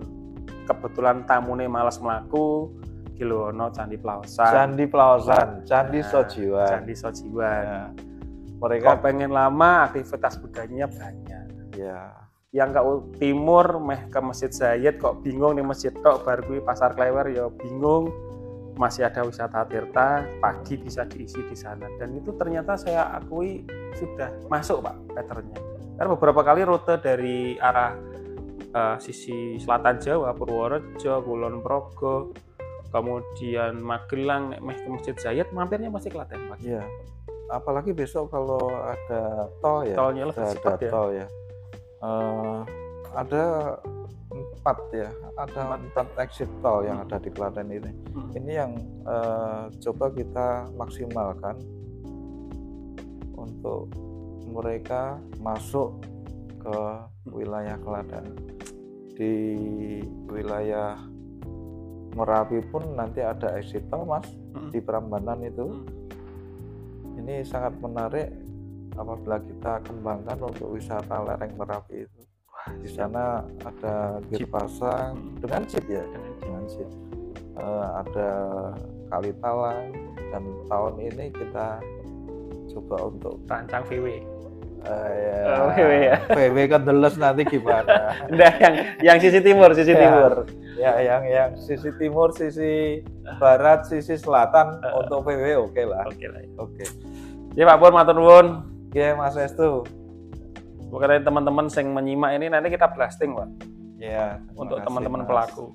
kebetulan 0.67 1.23
tamune 1.23 1.67
malas 1.71 1.99
melaku 2.03 2.71
Kilono 3.23 3.71
Candi 3.71 3.95
Plaosan 3.95 4.51
Candi 4.51 4.85
Plaosan, 4.91 5.49
Candi 5.63 5.99
Nah, 6.03 6.09
Sojiwan. 6.11 6.67
Candi 6.67 6.93
Sojiwan. 6.99 7.63
Ya, 7.63 7.79
kok 7.95 8.13
mereka 8.63 8.91
pengen 8.99 9.31
lama 9.31 9.87
aktivitas 9.91 10.39
budayanya 10.39 10.87
banyak. 10.91 11.47
Ya. 11.75 12.15
Yang 12.53 12.69
ke 12.75 12.81
timur 13.23 13.81
meh 13.83 14.07
ke 14.07 14.19
Masjid 14.23 14.51
Zayed 14.51 15.01
kok 15.01 15.19
bingung 15.19 15.57
nih 15.57 15.65
masjid 15.65 15.91
tok 15.91 16.23
baru 16.23 16.63
pasar 16.63 16.95
Klewer 16.95 17.27
ya 17.31 17.47
bingung. 17.51 18.11
Masih 18.73 19.05
ada 19.05 19.21
wisata 19.21 19.69
Tirta 19.69 20.25
pagi 20.41 20.81
bisa 20.81 21.05
diisi 21.05 21.43
di 21.45 21.53
sana. 21.53 21.85
Dan 22.01 22.17
itu 22.17 22.33
ternyata 22.33 22.73
saya 22.73 23.05
akui 23.13 23.61
sudah 23.99 24.33
masuk 24.49 24.81
pak 24.81 24.95
patternnya. 25.13 25.59
Karena 25.93 26.09
beberapa 26.17 26.41
kali 26.41 26.65
rute 26.65 26.97
dari 26.97 27.53
arah 27.61 27.93
eh, 28.73 28.97
sisi 28.97 29.61
selatan 29.61 30.01
Jawa 30.01 30.33
Purworejo 30.33 31.21
Kulon 31.21 31.61
Progo 31.61 32.33
kemudian 32.93 33.81
Magelang 33.81 34.53
meh 34.61 34.77
ke 34.77 34.87
Masjid 34.87 35.15
Zayed 35.17 35.49
mampirnya 35.49 35.89
pasti 35.89 36.07
Klaten 36.07 36.47
pak 36.47 36.61
ya 36.61 36.85
apalagi 37.49 37.91
besok 37.91 38.29
kalau 38.29 38.61
ada 38.71 39.49
tol 39.59 39.81
ya 39.83 39.95
Tolnya 39.95 40.23
lebih 40.25 40.39
ada, 40.39 40.53
cepat 40.53 40.79
ya. 40.79 40.91
tol 40.93 41.09
ya 41.11 41.27
Eh, 42.03 42.59
ada 43.15 43.43
empat 44.27 44.77
ya 44.91 45.07
ada 45.33 45.79
empat 45.79 46.07
exit 46.19 46.51
tol 46.59 46.83
yang 46.83 46.99
Hmm. 46.99 47.05
ada 47.05 47.17
di 47.17 47.29
Klaten 47.29 47.67
ini 47.67 47.91
Hmm. 48.11 48.29
ini 48.33 48.51
yang 48.53 48.71
eh, 49.03 49.63
coba 49.81 50.05
kita 50.09 50.47
maksimalkan 50.73 51.55
untuk 53.33 53.87
mereka 54.45 55.15
masuk 55.39 55.95
ke 56.59 56.77
wilayah 57.27 57.79
Klaten 57.79 58.35
di 59.13 59.33
wilayah 60.27 60.97
Merapi 62.13 62.61
pun 62.63 62.93
nanti 62.93 63.19
ada 63.19 63.53
exit 63.53 63.83
tol 63.87 64.03
mas 64.03 64.25
Hmm. 64.53 64.69
di 64.69 64.77
Prambanan 64.77 65.41
itu 65.41 65.65
Hmm. 65.65 67.17
ini 67.17 67.41
sangat 67.41 67.73
menarik 67.77 68.29
apabila 68.93 69.37
kita 69.39 69.81
kembangkan 69.81 70.37
untuk 70.39 70.69
wisata 70.69 71.17
lereng 71.19 71.53
Merapi 71.55 72.05
itu 72.05 72.21
di 72.75 72.87
sana 72.87 73.41
ada 73.59 74.21
gear 74.23 74.39
Jeep. 74.39 74.49
pasang 74.49 75.11
Hmm. 75.13 75.35
dengan 75.37 75.61
jeep 75.65 75.85
ya 75.85 76.03
Dengan 76.05 76.33
dengan 76.39 76.63
jeep 76.67 76.89
Eh, 77.53 77.85
ada 77.95 78.29
kali 79.07 79.29
talang 79.37 79.93
dan 80.27 80.41
tahun 80.65 80.93
ini 81.03 81.29
kita 81.29 81.77
coba 82.67 82.95
untuk 83.05 83.37
rancang 83.45 83.85
VW 83.85 84.07
eh, 84.09 85.11
ya, 85.13 85.37
Oh, 85.55 85.69
VW 85.69 85.91
ya. 86.03 86.17
VW 86.27 86.57
kedeles 86.67 87.13
nanti 87.15 87.45
gimana 87.45 88.09
Enggak 88.31 88.53
yang 88.57 88.73
yang 89.05 89.17
sisi 89.19 89.37
timur, 89.39 89.69
sisi 89.71 89.91
Ya. 89.91 90.01
timur. 90.01 90.49
Ya 90.77 90.97
yang 90.99 91.23
yang 91.25 91.49
sisi 91.55 91.89
timur 91.97 92.33
sisi 92.33 93.03
barat 93.37 93.85
sisi 93.85 94.17
selatan 94.17 94.81
untuk 94.95 95.25
VW 95.27 95.69
oke 95.69 95.83
lah 95.85 96.03
Oke 96.09 96.25
lah. 96.27 96.41
ya. 96.41 96.49
oke 96.57 96.85
Ya 97.53 97.69
Pak 97.69 97.77
Pur 97.77 97.93
matur 97.93 98.17
nuwun. 98.17 98.65
ya 98.97 99.13
Mas 99.13 99.37
Estu 99.37 99.85
Mungkin 100.89 101.25
teman-teman 101.25 101.73
yang 101.73 101.89
menyimak 101.89 102.37
ini 102.37 102.53
nanti 102.53 102.69
kita 102.69 102.85
blasting, 102.93 103.33
Pak, 103.33 103.49
ya 103.97 104.37
untuk 104.53 104.77
teman-teman 104.85 105.25
pelaku. 105.25 105.73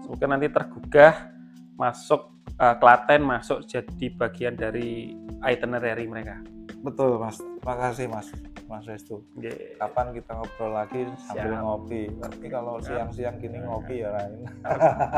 Semoga 0.00 0.24
nanti 0.24 0.48
tergugah 0.48 1.28
masuk 1.76 2.32
eh, 2.56 2.72
Klaten 2.80 3.20
masuk 3.28 3.68
jadi 3.68 4.06
bagian 4.16 4.56
dari 4.56 5.12
itinerary 5.44 6.08
mereka. 6.08 6.40
Betul 6.84 7.16
mas, 7.16 7.40
terima 7.40 7.74
kasih 7.80 8.06
mas, 8.12 8.28
mas 8.68 8.84
Restu. 8.84 9.24
Nggih. 9.40 9.80
Kapan 9.80 10.12
kita 10.12 10.36
ngobrol 10.36 10.76
lagi 10.76 11.08
sambil 11.24 11.56
Siap. 11.56 11.64
ngopi? 11.64 12.02
Tapi 12.20 12.46
kalau 12.52 12.76
siang-siang 12.84 13.40
gini 13.40 13.56
ngopi 13.64 14.04
ya 14.04 14.12
lain. 14.12 14.44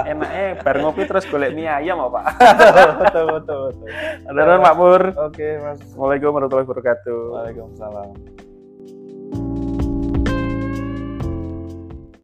Enaknya 0.07 0.62
bar 0.62 0.79
ngopi 0.79 1.02
terus 1.11 1.26
golek 1.26 1.59
mie 1.59 1.66
ayam, 1.66 1.98
Pak. 2.07 2.24
betul 3.02 3.26
betul 3.35 3.59
betul. 3.74 3.88
Nuwun 4.31 4.62
Pak 4.62 4.74
Pur. 4.79 5.02
Oke 5.26 5.59
mas. 5.59 5.83
Assalamualaikum 5.83 6.31
warahmatullahi 6.38 6.66
wabarakatuh. 6.70 7.20
Waalaikumsalam. 7.35 8.14